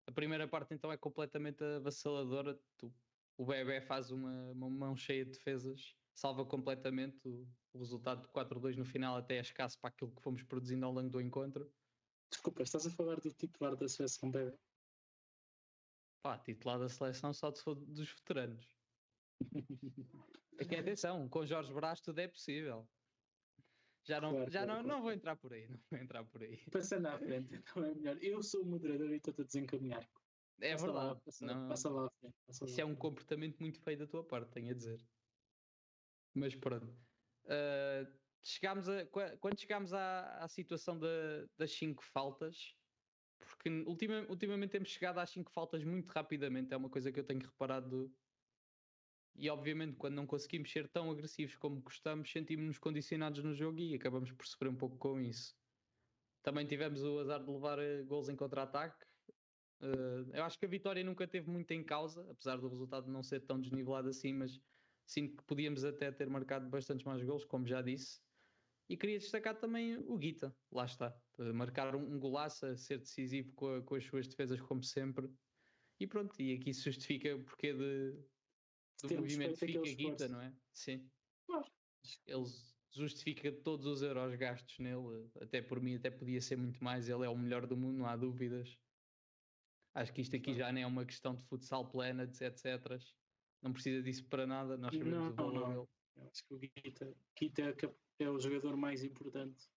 A 0.08 0.12
primeira 0.12 0.48
parte 0.48 0.74
então 0.76 0.92
é 0.92 0.98
completamente 0.98 1.64
avassaladora. 1.64 2.60
Tu- 2.78 2.94
o 3.38 3.46
Bebé 3.46 3.82
faz 3.82 4.12
uma, 4.12 4.52
uma 4.52 4.70
mão 4.70 4.96
cheia 4.96 5.26
de 5.26 5.32
defesas, 5.32 5.96
salva 6.16 6.46
completamente 6.48 7.28
o, 7.28 7.50
o 7.74 7.80
resultado 7.80 8.24
de 8.24 8.30
4-2 8.30 8.78
no 8.78 8.86
final, 8.86 9.18
até 9.18 9.38
é 9.38 9.42
escasso 9.42 9.80
para 9.82 9.90
aquilo 9.92 10.14
que 10.16 10.22
fomos 10.24 10.44
produzindo 10.44 10.86
ao 10.86 10.94
longo 10.94 11.10
do 11.10 11.22
encontro. 11.22 11.74
Desculpa, 12.32 12.64
estás 12.64 12.86
a 12.88 12.92
falar 12.92 13.20
do 13.20 13.34
titular 13.34 13.76
da 13.76 13.88
seleção 13.90 14.32
bebê? 14.32 14.58
Pá, 16.26 16.40
titular 16.40 16.80
da 16.80 16.90
seleção 16.90 17.32
só 17.32 17.54
se 17.54 17.62
for 17.64 17.76
dos 17.76 18.12
veteranos. 18.12 18.66
É 20.58 20.66
que 20.66 20.76
atenção, 20.76 21.30
com 21.30 21.46
Jorge 21.46 21.72
Brás 21.72 22.02
tudo 22.02 22.18
é 22.18 22.28
possível. 22.28 22.90
Já 24.08 24.20
não, 24.20 24.32
Claro, 24.32 24.52
já 24.52 24.66
claro, 24.66 24.68
não, 24.68 24.76
claro. 24.82 24.88
não 24.88 25.02
vou 25.04 25.12
entrar 25.12 25.36
por 25.36 25.54
aí, 25.54 25.68
não 25.70 25.80
vou 25.92 26.00
entrar 26.00 26.26
por 26.26 26.42
aí. 26.42 26.66
Passando 26.72 27.10
à 27.10 27.20
frente, 27.20 27.54
então 27.54 27.86
é 27.86 27.94
melhor. 27.94 28.18
Eu 28.24 28.42
sou 28.42 28.64
o 28.64 28.66
moderador 28.66 29.12
e 29.12 29.18
estou-te 29.18 29.42
a 29.42 29.46
desencaminhar. 29.46 30.10
É 30.60 30.72
Passa 30.72 30.88
lá, 30.88 31.04
verdade. 31.04 31.22
passa, 31.26 31.46
não- 31.46 31.70
passa 31.70 31.90
lá 31.92 32.08
à 32.08 32.10
frente. 32.20 32.36
passa 32.48 32.66
Isso 32.66 32.76
lá 32.76 32.82
é 32.82 32.86
um 32.86 32.96
comportamento 32.96 33.60
muito 33.60 33.80
feio 33.80 34.00
da 34.00 34.08
tua 34.08 34.26
parte, 34.26 34.52
tenho 34.52 34.72
a 34.72 34.74
dizer. 34.74 35.00
Mas 36.34 36.56
pronto. 36.56 36.98
Ah, 37.48 38.04
chegámos 38.44 38.90
a, 38.90 39.06
qua- 39.06 39.38
quando 39.38 39.60
chegámos 39.60 39.94
à, 39.94 40.44
à 40.44 40.48
situação 40.48 40.98
da- 40.98 41.46
das 41.56 41.72
cinco 41.72 42.04
faltas, 42.04 42.76
porque 43.40 43.70
ultima- 43.70 44.26
ultimamente 44.30 44.72
temos 44.72 44.90
chegado 44.90 45.20
às 45.20 45.30
cinco 45.30 45.52
faltas 45.52 45.84
muito 45.84 46.08
rapidamente, 46.10 46.74
é 46.74 46.78
uma 46.78 46.90
coisa 46.90 47.12
que 47.12 47.20
eu 47.20 47.24
tenho 47.26 47.42
reparado. 47.42 48.16
E 49.38 49.50
obviamente, 49.50 49.98
quando 49.98 50.16
não 50.16 50.26
conseguimos 50.26 50.72
ser 50.72 50.88
tão 50.88 51.12
agressivos 51.12 51.58
como 51.58 51.82
gostamos, 51.82 52.32
sentimos-nos 52.32 52.78
condicionados 52.80 53.44
no 53.44 53.54
jogo 53.54 53.80
e 53.80 53.94
acabamos 53.94 54.32
por 54.32 54.46
sofrer 54.48 54.70
um 54.70 54.78
pouco 54.78 54.98
com 54.98 55.20
isso. 55.20 55.56
Também 56.44 56.68
tivemos 56.68 57.04
o 57.04 57.20
azar 57.20 57.44
de 57.44 57.52
levar 57.52 57.80
eh, 57.80 58.04
gols 58.04 58.30
em 58.30 58.36
contra-ataque. 58.36 59.06
Eh, 59.82 60.40
eu 60.40 60.44
acho 60.46 60.60
que 60.60 60.66
a 60.66 60.70
vitória 60.70 61.04
nunca 61.04 61.28
teve 61.28 61.50
muito 61.50 61.72
em 61.74 61.86
causa, 61.86 62.32
apesar 62.32 62.58
do 62.58 62.70
resultado 62.70 63.12
não 63.12 63.24
ser 63.24 63.42
tão 63.42 63.60
desnivelado 63.62 64.10
assim, 64.10 64.34
mas 64.34 64.62
sinto 65.06 65.38
que 65.38 65.46
podíamos 65.46 65.86
até 65.86 66.12
ter 66.12 66.30
marcado 66.30 66.70
bastantes 66.70 67.06
mais 67.06 67.24
gols, 67.24 67.46
como 67.46 67.68
já 67.68 67.82
disse. 67.82 68.25
E 68.88 68.96
queria 68.96 69.18
destacar 69.18 69.60
também 69.60 69.98
o 69.98 70.18
Guita, 70.18 70.56
lá 70.72 70.86
está. 70.86 71.20
Marcar 71.54 71.96
um, 71.96 72.16
um 72.16 72.20
golaço, 72.20 72.66
a 72.68 72.78
ser 72.78 73.00
decisivo 73.00 73.54
com, 73.54 73.76
a- 73.76 73.82
com 73.84 73.96
as 73.96 74.04
suas 74.06 74.28
defesas, 74.28 74.62
como 74.62 74.84
sempre. 74.84 75.30
E 76.00 76.06
pronto, 76.06 76.40
e 76.42 76.54
aqui 76.54 76.74
se 76.74 76.84
justifica 76.84 77.36
o 77.36 77.44
porquê 77.44 77.74
de, 77.74 78.12
do 79.02 79.08
Termos 79.08 79.34
movimento 79.34 79.58
Fica 79.58 79.82
Guita, 79.82 80.28
não 80.28 80.42
é? 80.42 80.54
Sim. 80.72 81.10
Claro. 81.48 81.66
Ele 82.28 82.44
justifica 82.94 83.52
todos 83.52 83.86
os 83.86 84.02
euros 84.02 84.36
gastos 84.36 84.78
nele, 84.80 85.30
até 85.42 85.62
por 85.62 85.82
mim, 85.82 85.96
até 85.96 86.12
podia 86.12 86.42
ser 86.42 86.56
muito 86.58 86.84
mais. 86.84 87.10
Ele 87.10 87.26
é 87.26 87.30
o 87.30 87.38
melhor 87.38 87.66
do 87.66 87.76
mundo, 87.76 87.98
não 87.98 88.06
há 88.06 88.16
dúvidas. 88.16 88.78
Acho 89.94 90.14
que 90.14 90.22
isto 90.22 90.36
aqui 90.36 90.54
já 90.54 90.72
nem 90.72 90.84
é 90.84 90.88
uma 90.88 91.06
questão 91.06 91.34
de 91.36 91.48
futsal 91.48 91.90
planets, 91.90 92.42
etc. 92.42 92.98
Não 93.62 93.74
precisa 93.74 94.04
disso 94.04 94.28
para 94.28 94.46
nada, 94.46 94.78
nós 94.78 94.94
sabemos 94.94 95.18
Não, 95.18 95.32
o 95.32 95.36
valor 95.36 95.68
dele. 95.68 96.30
Acho 96.30 96.44
que 96.48 96.54
o 96.54 96.60
Guita, 96.60 97.16
Guita 97.38 97.76
é, 98.20 98.24
é 98.24 98.30
o 98.30 98.40
jogador 98.40 98.76
mais 98.78 99.04
importante 99.04 99.70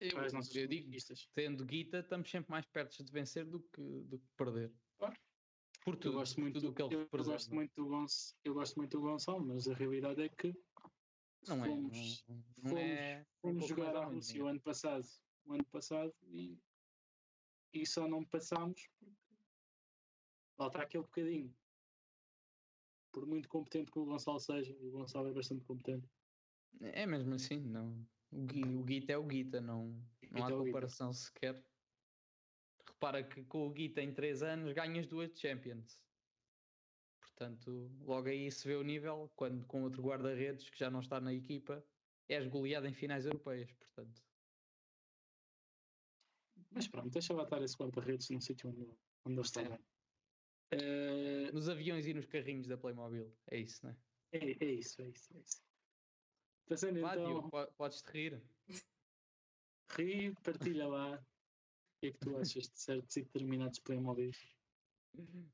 Eu, 0.00 0.12
para 0.12 0.26
as 0.26 0.32
nossas 0.32 0.54
eu 0.54 0.66
digo, 0.66 0.90
tendo 1.34 1.64
Guita, 1.64 1.98
estamos 2.00 2.30
sempre 2.30 2.50
mais 2.50 2.66
perto 2.66 3.04
de 3.04 3.12
vencer 3.12 3.44
do 3.44 3.60
que, 3.60 3.82
do 3.82 4.18
que 4.18 4.26
perder. 4.36 4.72
Claro. 4.98 5.18
Por 5.84 5.94
Eu 5.94 6.00
tudo, 6.00 6.12
gosto 6.14 6.34
por 6.34 6.40
muito, 6.42 6.60
tudo 6.60 6.70
o 6.70 6.74
que 6.74 6.82
ele 6.82 6.94
eu, 6.94 6.98
representa. 7.00 7.32
gosto 7.32 7.54
muito 7.54 7.74
do 7.74 7.86
Gonçalo, 7.88 8.40
eu 8.44 8.54
gosto 8.54 8.76
muito 8.76 8.90
do 8.98 9.00
Gonçalo, 9.02 9.46
mas 9.46 9.66
a 9.68 9.74
realidade 9.74 10.22
é 10.22 10.28
que 10.28 10.52
Não 11.48 11.64
é, 11.64 11.68
não, 11.68 11.76
fomos, 11.76 12.24
não 12.28 12.70
fomos- 12.70 12.78
é 12.82 13.26
fomos 13.40 13.66
jogar 13.66 13.96
à 13.96 14.00
menos, 14.00 14.14
Rússia 14.26 14.44
o 14.44 14.46
ano 14.46 14.60
passado, 14.60 15.06
o 15.46 15.52
ano 15.54 15.64
passado 15.64 16.14
e, 16.28 16.58
e 17.72 17.86
só 17.86 18.06
não 18.06 18.24
passámos 18.24 18.86
porque 18.98 19.16
lá 20.58 20.66
está 20.66 20.82
aquele 20.82 21.04
bocadinho. 21.04 21.56
Por 23.12 23.26
muito 23.26 23.48
competente 23.48 23.90
que 23.90 23.98
o 23.98 24.04
Gonçalo 24.04 24.38
seja, 24.38 24.72
e 24.72 24.86
o 24.86 24.92
Gonçalo 24.92 25.28
é 25.28 25.32
bastante 25.32 25.64
competente. 25.64 26.06
É 26.80 27.06
mesmo 27.06 27.34
assim, 27.34 27.60
não. 27.60 28.06
O, 28.30 28.46
Gui, 28.46 28.64
o 28.64 28.84
Guita 28.84 29.12
é 29.12 29.16
o 29.16 29.26
Guita, 29.26 29.60
não, 29.60 30.00
não 30.30 30.44
há 30.44 30.50
comparação 30.50 31.12
sequer. 31.12 31.64
Repara 32.88 33.24
que 33.24 33.44
com 33.44 33.66
o 33.66 33.70
Guita 33.70 34.00
em 34.00 34.14
3 34.14 34.42
anos 34.42 34.72
ganhas 34.72 35.06
duas 35.06 35.38
Champions. 35.38 36.04
Portanto, 37.20 37.90
logo 38.00 38.28
aí 38.28 38.50
se 38.50 38.68
vê 38.68 38.74
o 38.74 38.82
nível, 38.82 39.30
quando 39.34 39.66
com 39.66 39.82
outro 39.82 40.02
guarda-redes 40.02 40.68
que 40.68 40.78
já 40.78 40.90
não 40.90 41.00
está 41.00 41.20
na 41.20 41.32
equipa, 41.32 41.82
és 42.28 42.46
goleado 42.46 42.86
em 42.86 42.94
finais 42.94 43.24
europeias, 43.24 43.72
portanto. 43.72 44.22
Mas 46.70 46.86
pronto, 46.86 47.10
deixa 47.10 47.34
estar 47.34 47.62
esse 47.62 47.76
guarda-redes 47.76 48.28
no 48.30 48.40
sítio 48.40 48.70
onde, 48.70 48.84
onde 49.24 49.34
ele 49.34 49.40
está 49.40 49.62
É. 49.62 49.78
Eh, 50.72 51.52
Nos 51.52 51.68
aviões 51.68 52.06
e 52.06 52.14
nos 52.14 52.26
carrinhos 52.26 52.68
da 52.68 52.76
Playmobil, 52.78 53.36
é 53.50 53.58
isso, 53.58 53.84
não 53.84 53.92
é? 53.92 53.96
é, 54.32 54.64
é 54.64 54.72
isso, 54.72 55.02
é 55.02 55.08
isso, 55.08 55.36
é 55.36 55.40
isso. 55.40 55.69
Passando 56.70 57.00
Vá, 57.00 57.14
então, 57.14 57.24
Diogo, 57.26 57.50
po- 57.50 57.72
podes-te 57.72 58.08
rir. 58.12 58.40
ri, 59.90 60.32
partilha 60.44 60.86
lá 60.86 61.16
o 61.16 61.20
que 62.00 62.06
é 62.06 62.12
que 62.12 62.18
tu 62.20 62.36
achas 62.36 62.68
de 62.70 62.78
certos 62.78 63.16
e 63.16 63.22
determinados 63.22 63.80
Playmobil. 63.80 64.30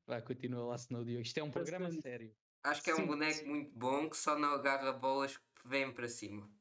Vai, 0.07 0.21
continua 0.21 0.67
lá, 0.67 0.77
senão 0.77 1.01
o 1.01 1.05
Diogo. 1.07 1.23
Isto 1.23 1.39
é 1.39 1.43
um 1.43 1.51
programa 1.51 1.87
Bastante. 1.87 2.03
sério. 2.03 2.37
Acho 2.63 2.83
que 2.83 2.91
é 2.91 2.95
um 2.95 2.99
Sim, 2.99 3.07
boneco 3.07 3.33
sim. 3.39 3.49
muito 3.49 3.79
bom 3.79 4.11
que 4.11 4.17
só 4.19 4.39
não 4.39 4.51
agarra 4.51 4.93
bolas 4.93 5.39
que 5.39 5.67
vêm 5.67 5.91
para 5.91 6.07
cima. 6.07 6.53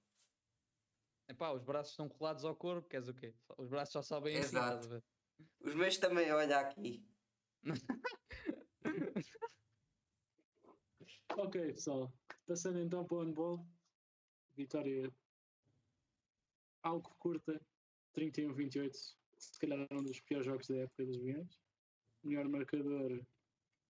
Epá, 1.28 1.52
os 1.52 1.62
braços 1.62 1.92
estão 1.92 2.08
colados 2.08 2.46
ao 2.46 2.56
corpo, 2.56 2.88
queres 2.88 3.10
o 3.10 3.14
quê? 3.14 3.36
Os 3.58 3.68
braços 3.68 3.92
só 3.92 4.02
sobem 4.02 4.38
Exato. 4.38 4.88
ver? 4.88 5.04
Os 5.60 5.76
meus 5.76 5.98
também, 5.98 6.32
olha 6.32 6.60
aqui. 6.60 7.06
Ok, 11.38 11.74
pessoal. 11.74 12.14
Passando 12.48 12.80
então 12.80 13.06
para 13.06 13.18
o 13.18 13.22
handball. 13.22 13.75
Vitória 14.56 15.12
algo 16.82 17.10
curta, 17.20 17.60
31-28. 18.16 18.94
Se 19.38 19.60
calhar 19.60 19.88
um 19.92 20.04
dos 20.04 20.20
piores 20.22 20.46
jogos 20.46 20.68
da 20.68 20.78
época 20.78 21.06
dos 21.06 21.18
Viões. 21.18 21.60
Melhor 22.24 22.48
marcador 22.48 23.26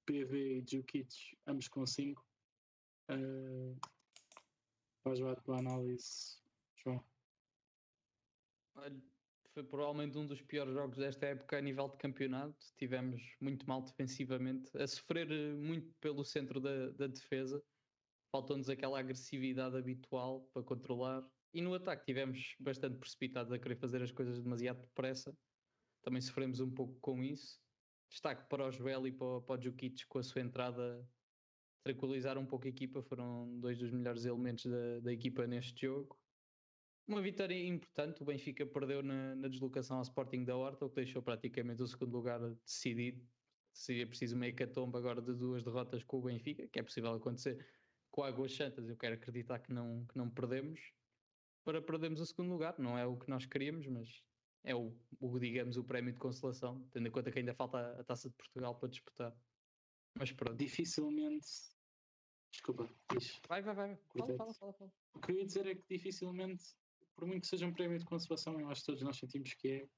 PV 0.06 0.60
e 0.60 0.65
Jukic, 0.67 1.38
ambos 1.45 1.67
com 1.67 1.86
5. 1.86 2.25
Uh, 3.10 3.78
vais 5.04 5.19
lá 5.19 5.34
a 5.34 5.36
tua 5.36 5.60
análise, 5.60 6.39
João. 6.78 7.04
Foi 9.54 9.63
provavelmente 9.63 10.17
um 10.17 10.25
dos 10.25 10.41
piores 10.41 10.73
jogos 10.73 10.97
desta 10.97 11.28
época 11.28 11.58
a 11.58 11.62
nível 11.62 11.88
de 11.89 11.97
campeonato. 11.97 12.58
Tivemos 12.78 13.21
muito 13.39 13.67
mal 13.67 13.82
defensivamente, 13.82 14.75
a 14.78 14.86
sofrer 14.86 15.28
muito 15.56 15.93
pelo 16.01 16.25
centro 16.25 16.60
da, 16.60 16.89
da 16.91 17.08
defesa. 17.08 17.63
Faltou-nos 18.36 18.67
aquela 18.67 19.00
agressividade 19.00 19.78
habitual 19.78 20.50
para 20.52 20.62
controlar. 20.62 21.26
E 21.54 21.62
no 21.62 21.74
ataque 21.74 22.04
tivemos 22.04 22.54
bastante 22.60 23.00
precipitados 23.00 23.50
a 23.54 23.58
querer 23.58 23.78
fazer 23.78 24.02
as 24.02 24.12
coisas 24.12 24.43
demasiado 24.43 24.82
depressa. 24.82 25.34
Também 26.02 26.19
sofremos 26.19 26.60
um 26.60 26.69
pouco 26.69 27.00
com 27.00 27.24
isso. 27.24 27.62
Destaque 28.10 28.50
para 28.50 28.67
o 28.67 28.71
Joel 28.74 29.08
e 29.08 29.13
para, 29.13 29.26
o- 29.26 29.41
para 29.41 29.58
o 29.58 29.63
Jukic 29.63 30.06
com 30.08 30.19
a 30.19 30.24
sua 30.24 30.41
entrada 30.41 31.10
tranquilizar 31.82 32.38
um 32.38 32.45
pouco 32.45 32.65
a 32.67 32.69
equipa. 32.69 33.02
Foram 33.02 33.58
dois 33.58 33.80
dos 33.80 33.89
melhores 33.89 34.26
elementos 34.26 34.65
da, 34.65 35.00
da 35.00 35.13
equipa 35.13 35.48
neste 35.48 35.86
jogo. 35.88 36.19
Uma 37.08 37.21
vitória 37.21 37.56
importante, 37.65 38.21
o 38.21 38.26
Benfica 38.26 38.65
perdeu 38.67 39.02
na, 39.02 39.34
na 39.38 39.48
deslocação 39.48 39.95
ao 39.95 40.04
Sporting 40.04 40.43
da 40.43 40.58
Horta, 40.58 40.86
o 40.86 40.89
que 40.89 40.95
deixou 40.95 41.24
praticamente 41.24 41.82
o 41.82 41.88
segundo 41.88 42.12
lugar 42.12 42.41
decidido. 42.65 43.26
Seria 43.71 44.06
preciso 44.06 44.36
uma 44.36 44.48
hecatombe 44.48 44.98
agora 44.98 45.21
de 45.21 45.34
duas 45.34 45.63
derrotas 45.63 46.04
com 46.04 46.17
o 46.17 46.21
Benfica, 46.24 46.67
que 46.67 46.80
é 46.80 46.84
possível 46.84 47.13
acontecer 47.13 47.85
com 48.15 48.23
Águas 48.23 48.56
Santas. 48.56 48.88
Eu 48.88 48.95
quero 48.95 49.15
acreditar 49.15 49.60
que 49.60 49.73
não, 49.73 50.06
que 50.06 50.17
não 50.17 50.30
perdemos 50.30 50.80
para 51.65 51.82
perdermos 51.82 52.21
o 52.21 52.25
segundo 52.25 52.49
lugar. 52.49 52.80
Não 52.80 52.97
é 52.97 53.06
o 53.06 53.17
que 53.17 53.30
nós 53.30 53.45
queríamos, 53.45 53.86
mas 53.88 54.23
é 54.63 54.73
o, 54.73 54.97
o 55.19 55.38
digamos, 55.38 55.75
o 55.75 55.84
prémio 55.84 56.13
de 56.13 56.19
consolação, 56.19 56.82
tendo 56.93 57.10
em 57.10 57.12
conta 57.12 57.30
que 57.30 57.39
ainda 57.39 57.54
falta 57.54 57.78
a, 57.99 58.04
taça 58.06 58.30
de 58.30 58.36
Portugal 58.36 58.73
para 58.73 58.88
disputar. 58.88 59.36
Mas 60.17 60.32
pronto, 60.32 60.56
Dificilmente 60.56 61.45
Desculpa, 62.49 62.89
diz. 63.12 63.38
Vai, 63.49 63.62
vai, 63.62 63.75
vai. 63.75 63.99
Fala, 64.17 64.38
fala, 64.38 64.54
fala, 64.54 64.73
fala. 64.73 64.91
O 65.13 65.19
que 65.19 65.34
eu 65.34 65.36
ia 65.36 65.45
dizer 65.45 65.67
é 65.67 65.75
que 65.75 65.84
dificilmente, 65.89 66.63
por 67.13 67.28
muito 67.28 67.41
que 67.41 67.47
seja 67.47 67.67
um 67.67 67.73
prémio 67.73 67.99
de 67.99 68.06
consolação, 68.06 68.58
eu 68.58 68.69
acho 68.69 68.80
que 68.80 68.86
todos 68.86 69.01
nós 69.01 69.17
sentimos 69.17 69.54
que 69.56 69.67
é. 69.67 69.89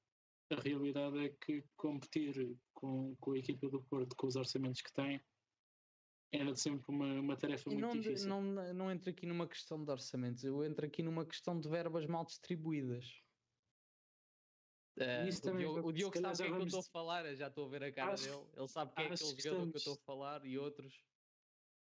A 0.50 0.60
realidade 0.60 1.18
é 1.18 1.28
que 1.28 1.62
competir 1.76 2.58
com, 2.74 3.14
com 3.20 3.32
a 3.32 3.38
equipa 3.38 3.68
do 3.68 3.80
Porto, 3.82 4.16
com 4.16 4.26
os 4.26 4.34
orçamentos 4.34 4.80
que 4.80 4.92
tem, 4.92 5.20
era 6.30 6.54
sempre 6.54 6.84
uma, 6.88 7.20
uma 7.20 7.36
tarefa 7.36 7.70
E 7.70 7.74
muito 7.74 7.86
não, 7.86 7.94
difícil. 8.02 8.28
não, 8.28 8.42
não 8.74 8.90
entro 8.90 9.10
aqui 9.10 9.26
numa 9.26 9.48
questão 9.48 9.82
de 9.84 9.90
orçamentos, 9.90 10.44
eu 10.44 10.64
entro 10.64 10.86
aqui 10.86 11.02
numa 11.02 11.24
questão 11.26 11.58
de 11.58 11.68
verbas 11.68 12.06
mal 12.06 12.24
distribuídas. 12.24 13.06
Isso 15.28 15.48
o 15.48 15.56
Diogo, 15.56 15.88
o 15.88 15.92
Diogo 15.92 16.16
sabe 16.16 16.34
o 16.34 16.36
que 16.36 16.42
é 16.42 16.46
que 16.50 16.52
eu 16.60 16.64
estou 16.64 16.80
a 16.80 16.84
falar, 16.92 17.34
já 17.34 17.46
estou 17.48 17.66
a 17.66 17.70
ver 17.70 17.84
a 17.84 17.92
cara 17.92 18.14
Acho- 18.14 18.24
dele. 18.24 18.52
Ele 18.56 18.68
sabe 18.68 18.92
quem 18.94 19.04
é 19.04 19.06
aquele 19.06 19.34
que 19.36 19.42
jogador 19.42 19.70
que 19.70 19.76
eu 19.76 19.78
estou 19.78 19.94
a 19.94 19.98
falar 20.04 20.44
e 20.44 20.58
outros. 20.58 21.04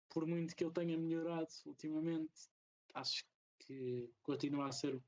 Por 0.09 0.25
muito 0.27 0.55
que 0.55 0.63
ele 0.63 0.71
tenha 0.73 0.97
melhorado 0.97 1.47
ultimamente, 1.65 2.49
acho 2.93 3.23
que 3.59 4.13
continua 4.21 4.67
a 4.67 4.71
ser 4.71 5.01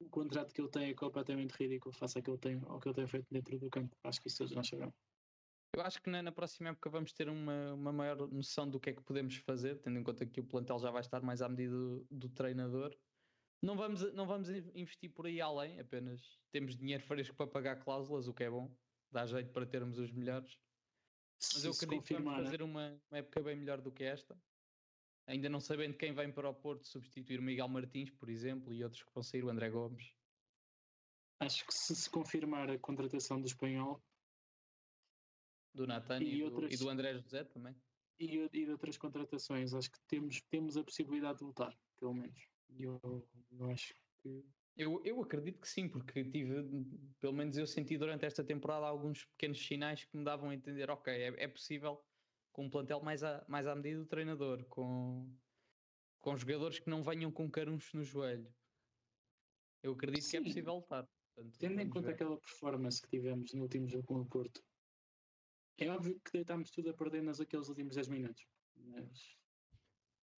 o 0.00 0.08
contrato 0.08 0.52
que 0.54 0.60
ele 0.60 0.70
tem 0.70 0.90
é 0.90 0.94
completamente 0.94 1.52
ridículo 1.52 1.94
face 1.94 2.18
ao 2.18 2.24
que 2.24 2.30
ele 2.30 2.38
tem, 2.38 2.60
ao 2.64 2.80
que 2.80 2.88
ele 2.88 2.94
tem 2.94 3.06
feito 3.06 3.26
dentro 3.30 3.58
do 3.58 3.68
campo. 3.70 3.94
Acho 4.02 4.20
que 4.22 4.28
isso 4.28 4.38
todos 4.38 4.54
nós 4.54 4.66
sabemos. 4.66 5.09
Eu 5.72 5.82
acho 5.82 6.02
que 6.02 6.10
na, 6.10 6.22
na 6.22 6.32
próxima 6.32 6.70
época 6.70 6.90
vamos 6.90 7.12
ter 7.12 7.28
uma, 7.28 7.74
uma 7.74 7.92
maior 7.92 8.28
noção 8.28 8.68
do 8.68 8.80
que 8.80 8.90
é 8.90 8.92
que 8.92 9.02
podemos 9.02 9.36
fazer, 9.36 9.80
tendo 9.80 9.98
em 9.98 10.02
conta 10.02 10.26
que 10.26 10.40
o 10.40 10.44
plantel 10.44 10.78
já 10.78 10.90
vai 10.90 11.00
estar 11.00 11.22
mais 11.22 11.40
à 11.40 11.48
medida 11.48 11.72
do, 11.72 12.06
do 12.10 12.28
treinador. 12.28 12.96
Não 13.62 13.76
vamos, 13.76 14.12
não 14.14 14.26
vamos 14.26 14.48
in- 14.50 14.70
investir 14.74 15.12
por 15.12 15.26
aí 15.26 15.40
além, 15.40 15.78
apenas 15.78 16.40
temos 16.50 16.76
dinheiro 16.76 17.04
fresco 17.04 17.36
para 17.36 17.46
pagar 17.46 17.84
cláusulas, 17.84 18.26
o 18.26 18.34
que 18.34 18.44
é 18.44 18.50
bom, 18.50 18.74
dá 19.12 19.26
jeito 19.26 19.52
para 19.52 19.66
termos 19.66 19.98
os 19.98 20.10
melhores. 20.10 20.58
Mas 21.54 21.64
eu 21.64 21.72
acredito 21.72 22.04
que 22.04 22.14
vamos 22.14 22.24
confirmar, 22.24 22.44
fazer 22.44 22.62
uma, 22.62 23.00
uma 23.10 23.18
época 23.18 23.42
bem 23.42 23.56
melhor 23.56 23.80
do 23.80 23.92
que 23.92 24.02
esta. 24.02 24.36
Ainda 25.26 25.48
não 25.48 25.60
sabendo 25.60 25.96
quem 25.96 26.12
vem 26.12 26.32
para 26.32 26.48
o 26.50 26.54
Porto 26.54 26.86
substituir 26.88 27.38
o 27.38 27.42
Miguel 27.42 27.68
Martins, 27.68 28.10
por 28.10 28.28
exemplo, 28.28 28.74
e 28.74 28.82
outros 28.82 29.02
que 29.04 29.14
vão 29.14 29.22
sair, 29.22 29.44
o 29.44 29.48
André 29.50 29.70
Gomes. 29.70 30.16
acho 31.38 31.64
que 31.64 31.72
se 31.72 31.94
se 31.94 32.10
confirmar 32.10 32.68
a 32.70 32.78
contratação 32.78 33.40
do 33.40 33.46
espanhol 33.46 34.02
Do 35.74 35.86
Natan 35.86 36.20
E 36.22 36.36
e, 36.36 36.38
do, 36.38 36.44
outras- 36.46 36.72
e 36.74 36.76
do 36.76 36.88
André 36.88 37.14
José 37.14 37.44
também. 37.44 37.74
e, 38.18 38.36
e 38.38 38.48
de 38.66 38.70
outras 38.70 38.98
contratações, 38.98 39.72
acho 39.72 39.90
que 39.90 39.98
temos, 40.06 40.40
temos 40.42 40.76
a 40.76 40.84
possibilidade 40.84 41.38
de 41.38 41.44
lutar, 41.44 41.74
pelo 41.98 42.14
menos. 42.14 42.48
Eu, 42.68 43.00
eu 43.50 43.70
acho 43.70 43.94
que 44.22 44.44
Eu, 44.76 45.02
eu 45.04 45.20
acredito 45.22 45.60
que 45.60 45.68
sim, 45.68 45.88
porque 45.88 46.24
tive, 46.24 46.54
pelo 47.18 47.32
menos 47.34 47.56
eu 47.56 47.66
senti 47.66 47.98
durante 47.98 48.24
esta 48.24 48.44
temporada 48.44 48.86
alguns 48.86 49.24
pequenos 49.26 49.58
sinais 49.64 50.04
que 50.04 50.16
me 50.16 50.24
davam 50.24 50.50
a 50.50 50.54
entender, 50.54 50.90
ok, 50.90 51.12
é, 51.12 51.44
é 51.44 51.48
possível 51.48 52.04
com 52.52 52.64
um 52.66 52.70
plantel 52.70 53.00
mais 53.02 53.22
à, 53.22 53.44
mais 53.48 53.66
à 53.66 53.74
medida 53.74 54.00
do 54.00 54.06
treinador, 54.06 54.66
com, 54.66 55.36
com 56.20 56.36
jogadores 56.36 56.78
que 56.78 56.90
não 56.90 57.02
venham 57.02 57.30
com 57.32 57.50
carunchos 57.50 57.92
no 57.94 58.02
joelho. 58.02 58.54
Eu 59.82 59.92
acredito 59.92 60.28
que 60.28 60.36
é 60.36 60.40
Sim. 60.40 60.44
possível 60.44 60.74
lutar. 60.74 61.08
Portanto, 61.34 61.58
Tendo 61.58 61.80
em 61.80 61.88
conta 61.88 62.08
ver. 62.08 62.14
aquela 62.14 62.38
performance 62.40 63.00
que 63.02 63.08
tivemos 63.08 63.52
no 63.54 63.62
último 63.62 63.88
jogo 63.88 64.04
com 64.04 64.20
o 64.20 64.28
Porto, 64.28 64.62
é 65.80 65.90
óbvio 65.90 66.20
que 66.20 66.32
deitámos 66.32 66.70
tudo 66.70 66.90
a 66.90 66.94
perder 66.94 67.22
nos 67.22 67.40
aqueles 67.40 67.68
últimos 67.68 67.94
10 67.94 68.08
minutos. 68.08 68.46
Mas 68.76 69.38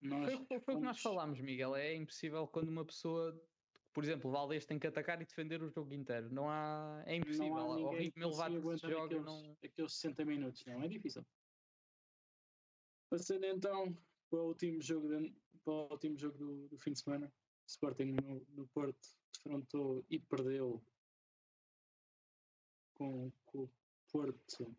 nós 0.01 0.33
Foi, 0.47 0.57
o 0.57 0.61
que 0.61 0.75
nós 0.75 1.01
falámos, 1.01 1.39
Miguel. 1.39 1.75
É 1.75 1.95
impossível 1.95 2.47
quando 2.47 2.69
uma 2.69 2.85
pessoa, 2.85 3.39
por 3.93 4.03
exemplo, 4.03 4.29
o 4.29 4.33
Valdez 4.33 4.65
tem 4.65 4.79
que 4.79 4.87
atacar 4.87 5.21
e 5.21 5.25
defender 5.25 5.61
o 5.61 5.69
jogo 5.69 5.93
inteiro. 5.93 6.29
Não 6.33 6.49
há. 6.49 7.03
É 7.05 7.15
impossível. 7.15 7.49
não 7.49 7.73
há 7.73 7.75
ninguém 7.75 7.99
ritmo 8.05 8.23
elevado 8.23 8.61
que 8.61 8.77
se 8.77 8.89
joga, 8.89 9.05
aqueles, 9.05 9.25
não. 9.25 9.57
aqueles 9.63 9.93
60 9.93 10.25
minutos, 10.25 10.65
não 10.65 10.81
é 10.81 10.87
difícil. 10.87 11.25
Passando 13.09 13.45
então 13.45 13.93
para 14.29 14.39
o 14.39 14.47
último 14.47 14.81
jogo, 14.81 15.07
de- 15.09 15.35
para 15.63 15.73
o 15.73 15.91
último 15.91 16.17
jogo 16.17 16.37
do, 16.37 16.67
do 16.69 16.77
fim 16.79 16.93
de 16.93 16.99
semana, 17.01 17.27
o 17.27 17.67
Sporting 17.67 18.15
no, 18.21 18.45
no 18.49 18.67
Porto 18.69 19.07
defrontou 19.35 20.05
e 20.09 20.19
perdeu 20.19 20.83
com, 22.95 23.31
com 23.45 23.63
o 23.63 23.71
Porto 24.11 24.75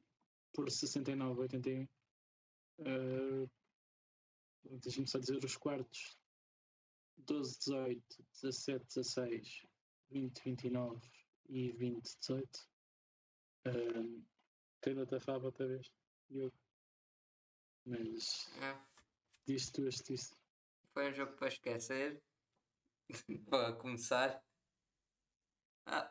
por 0.54 0.68
69-81. 0.68 1.88
Uh, 2.78 3.50
Deixa-me 4.80 5.06
só 5.06 5.18
dizer 5.18 5.44
os 5.44 5.56
quartos: 5.58 6.18
12-18, 7.20 8.02
17-16, 8.42 9.68
20-29 10.10 11.12
e 11.50 11.72
20-18. 11.74 12.66
Uh, 13.66 14.24
Tem 14.80 14.98
outra 14.98 15.20
fava 15.20 15.46
outra 15.46 15.66
vez, 15.66 15.92
Diogo. 16.30 16.56
Mas 17.86 18.48
É, 18.62 18.80
diz 19.46 19.70
tu 19.70 19.86
este 19.86 20.14
isso. 20.14 20.34
foi 20.94 21.10
um 21.10 21.14
jogo 21.14 21.36
para 21.36 21.48
esquecer. 21.48 22.22
para 23.50 23.74
começar. 23.74 24.42
Ah, 25.86 26.10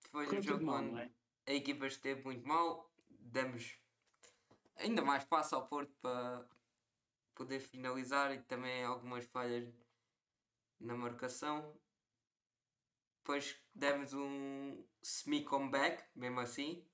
foi 0.00 0.24
um 0.24 0.28
Correu 0.28 0.42
tudo 0.42 0.52
jogo 0.52 0.64
mal, 0.64 0.82
onde 0.82 1.00
é? 1.00 1.14
a 1.48 1.52
equipa 1.52 1.86
esteve 1.86 2.22
muito 2.24 2.46
mal. 2.46 2.90
Demos 3.24 3.78
ainda 4.76 5.02
mais 5.02 5.24
passo 5.24 5.54
ao 5.54 5.66
Porto 5.66 5.92
para 6.00 6.46
poder 7.34 7.60
finalizar 7.60 8.32
e 8.34 8.42
também 8.42 8.84
algumas 8.84 9.24
falhas 9.26 9.72
na 10.78 10.94
marcação. 10.96 11.74
Depois 13.18 13.56
demos 13.74 14.12
um 14.12 14.84
semi-comeback, 15.00 16.04
mesmo 16.14 16.40
assim. 16.40 16.84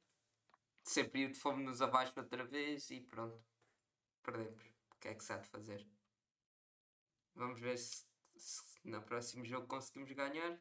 Sempre 0.85 1.35
fomos-nos 1.35 1.83
abaixo 1.83 2.13
outra 2.17 2.45
vez 2.45 2.91
e 2.91 3.01
pronto. 3.01 3.43
Perdemos. 4.23 4.63
O 4.95 5.01
que 5.01 5.09
é 5.09 5.15
que 5.15 5.25
se 5.25 5.33
há 5.33 5.39
de 5.39 5.49
fazer? 5.49 5.87
Vamos 7.35 7.61
ver 7.61 7.79
se, 7.79 8.05
se 8.37 8.63
no 8.85 9.03
próximo 9.03 9.45
jogo 9.45 9.67
conseguimos 9.67 10.13
ganhar. 10.13 10.61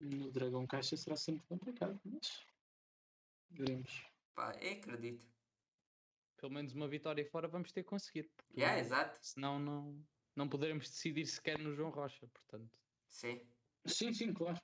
No 0.00 0.30
Dragão 0.30 0.66
Caixa 0.66 0.96
será 0.96 1.14
sempre 1.14 1.44
complicado, 1.46 2.00
mas 2.04 2.49
veremos. 3.50 4.04
Pá, 4.34 4.52
eu 4.60 4.72
acredito. 4.72 5.26
Pelo 6.36 6.52
menos 6.52 6.74
uma 6.74 6.88
vitória 6.88 7.24
fora 7.26 7.46
vamos 7.48 7.70
ter 7.72 7.82
que 7.82 7.88
conseguir. 7.90 8.30
porque 8.36 8.60
Yeah, 8.60 8.80
exato. 8.80 9.18
Senão 9.20 9.58
não, 9.58 10.06
não 10.34 10.48
poderemos 10.48 10.88
decidir 10.88 11.26
sequer 11.26 11.58
no 11.58 11.74
João 11.74 11.90
Rocha. 11.90 12.26
Portanto, 12.28 12.70
Sim. 13.10 13.46
Sim, 13.86 14.12
sim, 14.12 14.32
claro. 14.32 14.58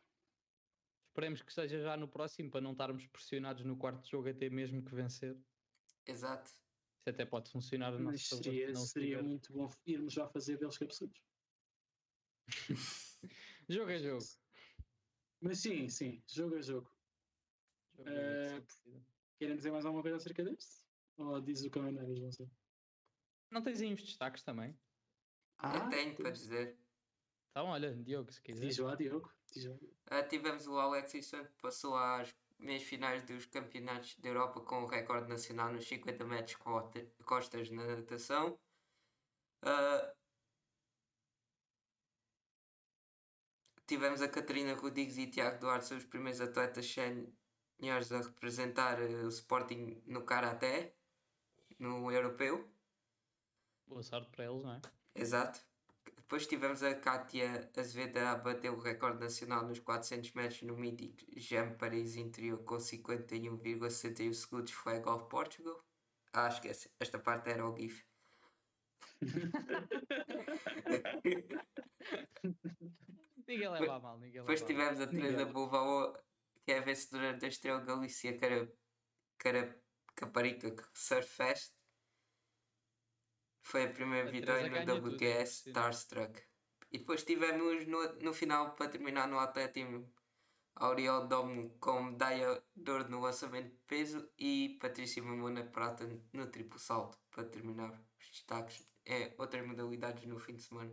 esperemos 1.09 1.43
que 1.43 1.53
seja 1.53 1.81
já 1.81 1.97
no 1.97 2.09
próximo 2.09 2.51
para 2.51 2.61
não 2.61 2.73
estarmos 2.73 3.07
pressionados 3.09 3.65
no 3.65 3.77
quarto 3.77 4.09
jogo 4.09 4.29
até 4.29 4.49
mesmo 4.49 4.83
que 4.85 4.95
vencer. 4.95 5.37
Exato. 6.07 6.49
Isso 6.51 7.11
até 7.11 7.25
pode 7.27 7.51
funcionar 7.51 7.89
a 7.89 7.99
nosso 7.99 8.05
Mas 8.13 8.29
favor. 8.29 8.45
seria, 8.45 8.67
se 8.69 8.73
não 8.73 8.81
seria 8.87 9.23
muito 9.23 9.53
bom 9.53 9.71
irmos 9.87 10.13
já 10.15 10.27
fazer 10.29 10.59
deles 10.59 10.79
cabeçudos. 10.79 11.21
Jogo 13.69 13.91
é 13.91 13.99
jogo. 13.99 14.25
Mas 15.41 15.59
sim, 15.59 15.89
sim, 15.89 16.23
jogo 16.29 16.57
a 16.57 16.61
jogo. 16.61 16.96
É 18.05 18.61
dúvida. 18.61 19.07
Querem 19.39 19.57
dizer 19.57 19.71
mais 19.71 19.85
alguma 19.85 20.03
coisa 20.03 20.17
acerca 20.17 20.43
deste? 20.43 20.85
Ou 21.19 21.41
diz 21.41 21.63
o 21.65 21.71
calendário, 21.71 22.17
João 22.17 22.31
Zé? 22.31 22.47
Não 23.51 23.63
tens 23.63 23.81
aí 23.81 23.93
uns 23.93 24.03
destaques 24.03 24.43
também? 24.43 24.77
eu 25.63 25.89
tenho 25.89 26.15
para 26.15 26.31
dizer. 26.31 26.79
Então, 27.51 27.67
olha, 27.69 27.95
Diogo, 27.97 28.31
se 28.33 28.43
quiser. 28.43 28.67
Diz 28.67 28.79
lá, 28.79 28.95
Diogo. 28.95 29.33
Diz 29.53 29.65
lá. 29.65 29.77
Ah, 30.07 30.23
tivemos 30.23 30.67
o 30.67 30.79
Alexis 30.79 31.27
Santos 31.27 31.49
que 31.53 31.63
passou 31.63 31.97
às 31.97 32.35
meias 32.59 32.83
finais 32.83 33.23
dos 33.23 33.47
campeonatos 33.47 34.19
da 34.19 34.29
Europa 34.29 34.61
com 34.61 34.83
o 34.83 34.87
recorde 34.87 35.29
nacional 35.29 35.73
nos 35.73 35.87
50 35.87 36.25
metros 36.25 36.57
costas 37.25 37.71
na 37.71 37.87
natação. 37.87 38.59
Ah, 39.63 40.15
tivemos 43.87 44.21
a 44.21 44.29
Catarina 44.29 44.75
Rodrigues 44.75 45.17
e 45.17 45.27
Tiago 45.27 45.61
Duarte, 45.61 45.87
são 45.87 45.97
os 45.97 46.05
primeiros 46.05 46.41
atletas 46.41 46.87
séniores 47.79 48.11
a 48.13 48.21
representar 48.21 49.01
eh, 49.01 49.25
o 49.25 49.29
Sporting 49.29 50.03
no 50.07 50.23
Karaté, 50.23 50.95
no 51.79 52.11
Europeu. 52.11 52.67
Boa 53.87 54.03
sorte 54.03 54.31
para 54.31 54.47
eles, 54.47 54.63
não 54.63 54.73
é? 54.73 54.81
Exato. 55.15 55.61
Depois 56.17 56.47
tivemos 56.47 56.83
a 56.83 56.95
Kátia 56.95 57.71
Azevedo 57.77 58.17
a 58.19 58.35
bater 58.35 58.71
o 58.71 58.81
recorde 58.81 59.21
nacional 59.21 59.65
nos 59.65 59.79
400 59.79 60.33
metros 60.33 60.63
no 60.63 60.77
mítico 60.77 61.25
Jam 61.37 61.75
Paris 61.75 62.17
Interior 62.17 62.59
com 62.65 62.79
51,61 62.79 64.35
segundos 64.35 64.73
Flag 64.73 65.09
of 65.09 65.29
Portugal. 65.29 65.81
Ah, 66.33 66.49
esquece. 66.49 66.91
Esta 66.99 67.21
parte 67.21 67.51
era 67.51 67.65
o 67.65 67.77
GIF. 67.77 68.05
Ninguém 73.47 73.69
leva 73.69 73.95
a 73.95 74.01
mal, 74.01 74.19
ninguém 74.19 74.41
Depois 74.41 74.61
tivemos 74.63 75.01
a 75.01 75.07
Teresa 75.07 75.47
Miguel. 75.47 76.26
Que 76.67 76.73
é 76.73 76.79
a 76.79 76.83
vencedora 76.83 77.33
da 77.33 77.47
Estrela 77.47 77.81
Galícia 77.81 78.37
Cara, 78.37 78.69
Cara, 79.39 79.81
Caparica 80.17 80.75
Surf 80.93 81.29
Fest. 81.29 81.73
Foi 83.63 83.85
a 83.85 83.93
primeira 83.93 84.29
A 84.29 84.33
vitória 84.33 84.69
no 84.69 84.85
ganha 84.85 85.01
tudo. 85.01 85.45
Starstruck. 85.45 86.43
E 86.91 86.99
depois 86.99 87.23
tivemos 87.23 87.87
no, 87.87 88.15
no 88.15 88.33
final, 88.35 88.75
para 88.75 88.89
terminar 88.89 89.29
no 89.29 89.39
atletismo, 89.39 90.13
Auriel 90.75 91.29
Domo 91.29 91.71
com 91.79 92.03
medalha 92.03 92.61
de 92.75 92.91
ouro 92.91 93.09
no 93.09 93.21
lançamento 93.21 93.71
de 93.71 93.79
peso 93.87 94.29
e 94.37 94.77
Patrícia 94.81 95.23
Mamona 95.23 95.65
prata 95.65 96.05
no 96.33 96.47
triplo 96.49 96.81
salto. 96.81 97.17
Para 97.31 97.45
terminar 97.45 97.93
os 98.19 98.29
destaques, 98.29 98.85
é 99.05 99.33
outras 99.39 99.65
modalidades 99.65 100.25
no 100.27 100.41
fim 100.41 100.57
de 100.57 100.65
semana 100.65 100.93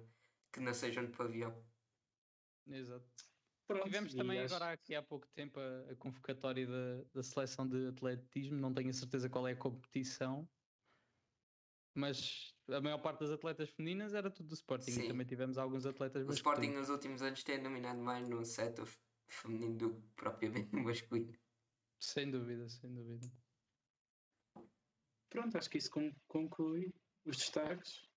que 0.52 0.60
não 0.60 0.74
sejam 0.74 1.04
de 1.04 1.12
pavião. 1.12 1.66
Exato. 2.68 3.33
Pronto, 3.66 3.86
Tivemos 3.86 4.14
também 4.14 4.40
acho- 4.40 4.54
agora 4.56 4.74
aqui 4.74 4.94
há 4.94 5.02
pouco 5.02 5.28
tempo 5.30 5.60
a, 5.60 5.92
a 5.92 5.96
convocatória 5.96 6.68
da, 6.68 7.04
da 7.14 7.24
seleção 7.24 7.68
de 7.68 7.88
atletismo, 7.88 8.58
não 8.58 8.74
tenho 8.74 8.90
a 8.90 8.94
certeza 8.94 9.30
qual 9.30 9.48
é 9.48 9.54
a 9.54 9.56
competição, 9.56 10.48
mas 11.96 12.54
a 12.70 12.82
maior 12.82 13.02
parte 13.02 13.20
das 13.22 13.32
atletas 13.32 13.70
femininas 13.70 14.14
era 14.14 14.30
tudo 14.30 14.50
do 14.50 14.54
Sporting 14.56 14.92
Sim. 14.92 15.04
e 15.04 15.08
também 15.08 15.26
tivemos 15.26 15.58
alguns 15.58 15.86
atletas 15.86 16.28
O 16.28 16.32
Sporting 16.34 16.72
nos 16.72 16.90
últimos 16.90 17.22
anos 17.22 17.44
tem 17.44 17.62
dominado 17.62 18.00
mais 18.00 18.28
no 18.28 18.44
setor 18.44 18.88
feminino 19.30 19.78
do 19.78 19.96
que 20.02 20.08
propriamente 20.16 20.74
no 20.74 20.84
masculino. 20.84 21.34
Sem 22.02 22.30
dúvida, 22.30 22.68
sem 22.68 22.94
dúvida. 22.94 23.32
Pronto, 25.30 25.58
acho 25.58 25.70
que 25.70 25.78
isso 25.78 25.90
con- 25.90 26.14
conclui 26.28 26.94
os 27.26 27.38
destaques. 27.38 28.08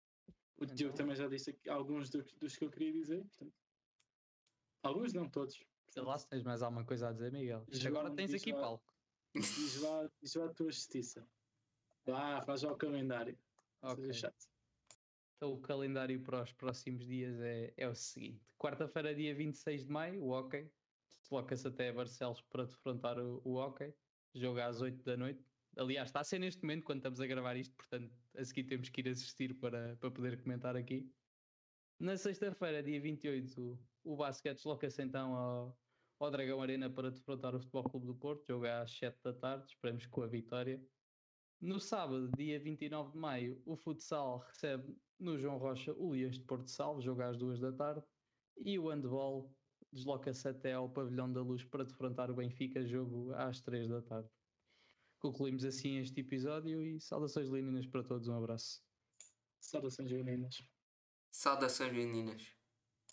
O 0.58 0.64
Então. 0.64 0.74
Diogo 0.74 0.96
também 0.96 1.14
já 1.16 1.28
disse 1.28 1.50
aqui 1.50 1.68
alguns 1.68 2.10
do- 2.10 2.22
dos 2.38 2.56
que 2.56 2.64
eu 2.64 2.70
queria 2.70 2.92
dizer. 2.92 3.20
Portanto, 3.24 3.54
alguns, 4.86 5.12
não 5.12 5.28
todos. 5.28 5.58
Sei 5.88 6.02
lá 6.02 6.18
se 6.18 6.28
tens 6.28 6.42
mais 6.42 6.62
alguma 6.62 6.84
coisa 6.84 7.08
a 7.08 7.12
dizer, 7.12 7.32
Miguel. 7.32 7.64
Isto 7.68 7.88
agora 7.88 8.14
tens 8.14 8.34
aqui 8.34 8.52
lá. 8.52 8.60
palco. 8.60 8.94
Diz 9.34 9.80
lá, 9.80 10.10
diz 10.22 10.34
lá 10.34 10.46
a 10.46 10.54
tua 10.54 10.70
justiça. 10.70 11.28
Vá, 12.06 12.40
faz 12.42 12.60
já 12.60 12.70
o 12.72 12.76
calendário. 12.76 13.38
Não 13.82 13.90
Ok. 13.90 14.04
seja 14.06 14.28
chato. 14.28 14.46
Então 15.36 15.52
o 15.52 15.60
calendário 15.60 16.22
para 16.22 16.42
os 16.42 16.52
próximos 16.52 17.04
dias 17.06 17.38
é, 17.40 17.72
é 17.76 17.88
o 17.88 17.94
seguinte. 17.94 18.40
Quarta-feira, 18.58 19.14
dia 19.14 19.34
26 19.34 19.84
de 19.84 19.90
maio, 19.92 20.22
o 20.22 20.30
Hockey. 20.30 20.70
Desloca-se 21.22 21.66
até 21.68 21.92
Barcelos 21.92 22.40
para 22.42 22.64
defrontar 22.64 23.18
o, 23.18 23.42
o 23.44 23.54
Hockey. 23.56 23.94
Jogo 24.34 24.60
às 24.60 24.80
8 24.80 25.02
da 25.02 25.16
noite. 25.16 25.44
Aliás, 25.76 26.08
está 26.08 26.20
a 26.20 26.24
ser 26.24 26.38
neste 26.38 26.62
momento 26.62 26.84
quando 26.84 26.98
estamos 26.98 27.20
a 27.20 27.26
gravar 27.26 27.54
isto, 27.56 27.74
portanto, 27.76 28.10
a 28.34 28.44
seguir 28.44 28.64
temos 28.64 28.88
que 28.88 29.00
ir 29.02 29.08
assistir 29.08 29.54
para, 29.58 29.96
para 29.96 30.10
poder 30.10 30.40
comentar 30.42 30.74
aqui. 30.74 31.10
Na 31.98 32.14
sexta-feira, 32.14 32.82
dia 32.82 33.00
28, 33.00 33.78
o, 34.04 34.16
basquete 34.16 34.56
desloca-se 34.56 35.02
então 35.02 35.34
ao, 35.34 35.78
ao 36.20 36.30
Dragão 36.30 36.60
Arena 36.60 36.90
para 36.90 37.10
defrontar 37.10 37.54
o 37.54 37.58
Futebol 37.58 37.84
Clube 37.84 38.06
do 38.06 38.14
Porto. 38.14 38.46
Jogo 38.46 38.66
às 38.66 38.90
7 38.98 39.18
da 39.24 39.32
tarde, 39.32 39.66
esperemos 39.66 40.06
com 40.06 40.22
a 40.22 40.26
vitória. 40.26 40.86
No 41.58 41.80
sábado, 41.80 42.30
dia 42.36 42.60
29 42.60 43.12
de 43.12 43.18
maio, 43.18 43.62
o 43.64 43.76
futsal 43.76 44.38
recebe 44.46 44.94
no 45.18 45.38
João 45.38 45.56
Rocha 45.56 45.94
o 45.94 46.10
Leões 46.10 46.38
de 46.38 46.44
Porto 46.44 46.70
Salvo, 46.70 47.00
jogo 47.00 47.22
às 47.22 47.38
2 47.38 47.60
da 47.60 47.72
tarde, 47.72 48.04
e 48.58 48.78
o 48.78 48.90
handball 48.90 49.50
desloca-se 49.90 50.46
até 50.46 50.74
ao 50.74 50.90
Pavilhão 50.90 51.32
da 51.32 51.40
Luz 51.40 51.64
para 51.64 51.84
defrontar 51.84 52.30
o 52.30 52.34
Benfica, 52.34 52.86
jogo 52.86 53.32
às 53.32 53.62
3 53.62 53.88
da 53.88 54.02
tarde. 54.02 54.28
Concluímos 55.18 55.64
assim 55.64 55.96
este 55.96 56.20
episódio 56.20 56.82
e 56.82 57.00
saudações 57.00 57.48
leoninas 57.48 57.86
para 57.86 58.04
todos, 58.04 58.28
um 58.28 58.36
abraço. 58.36 58.82
Saudações, 59.60 60.12
meninas. 60.12 60.75
Saudações 61.38 61.92
meninas. 61.92 62.55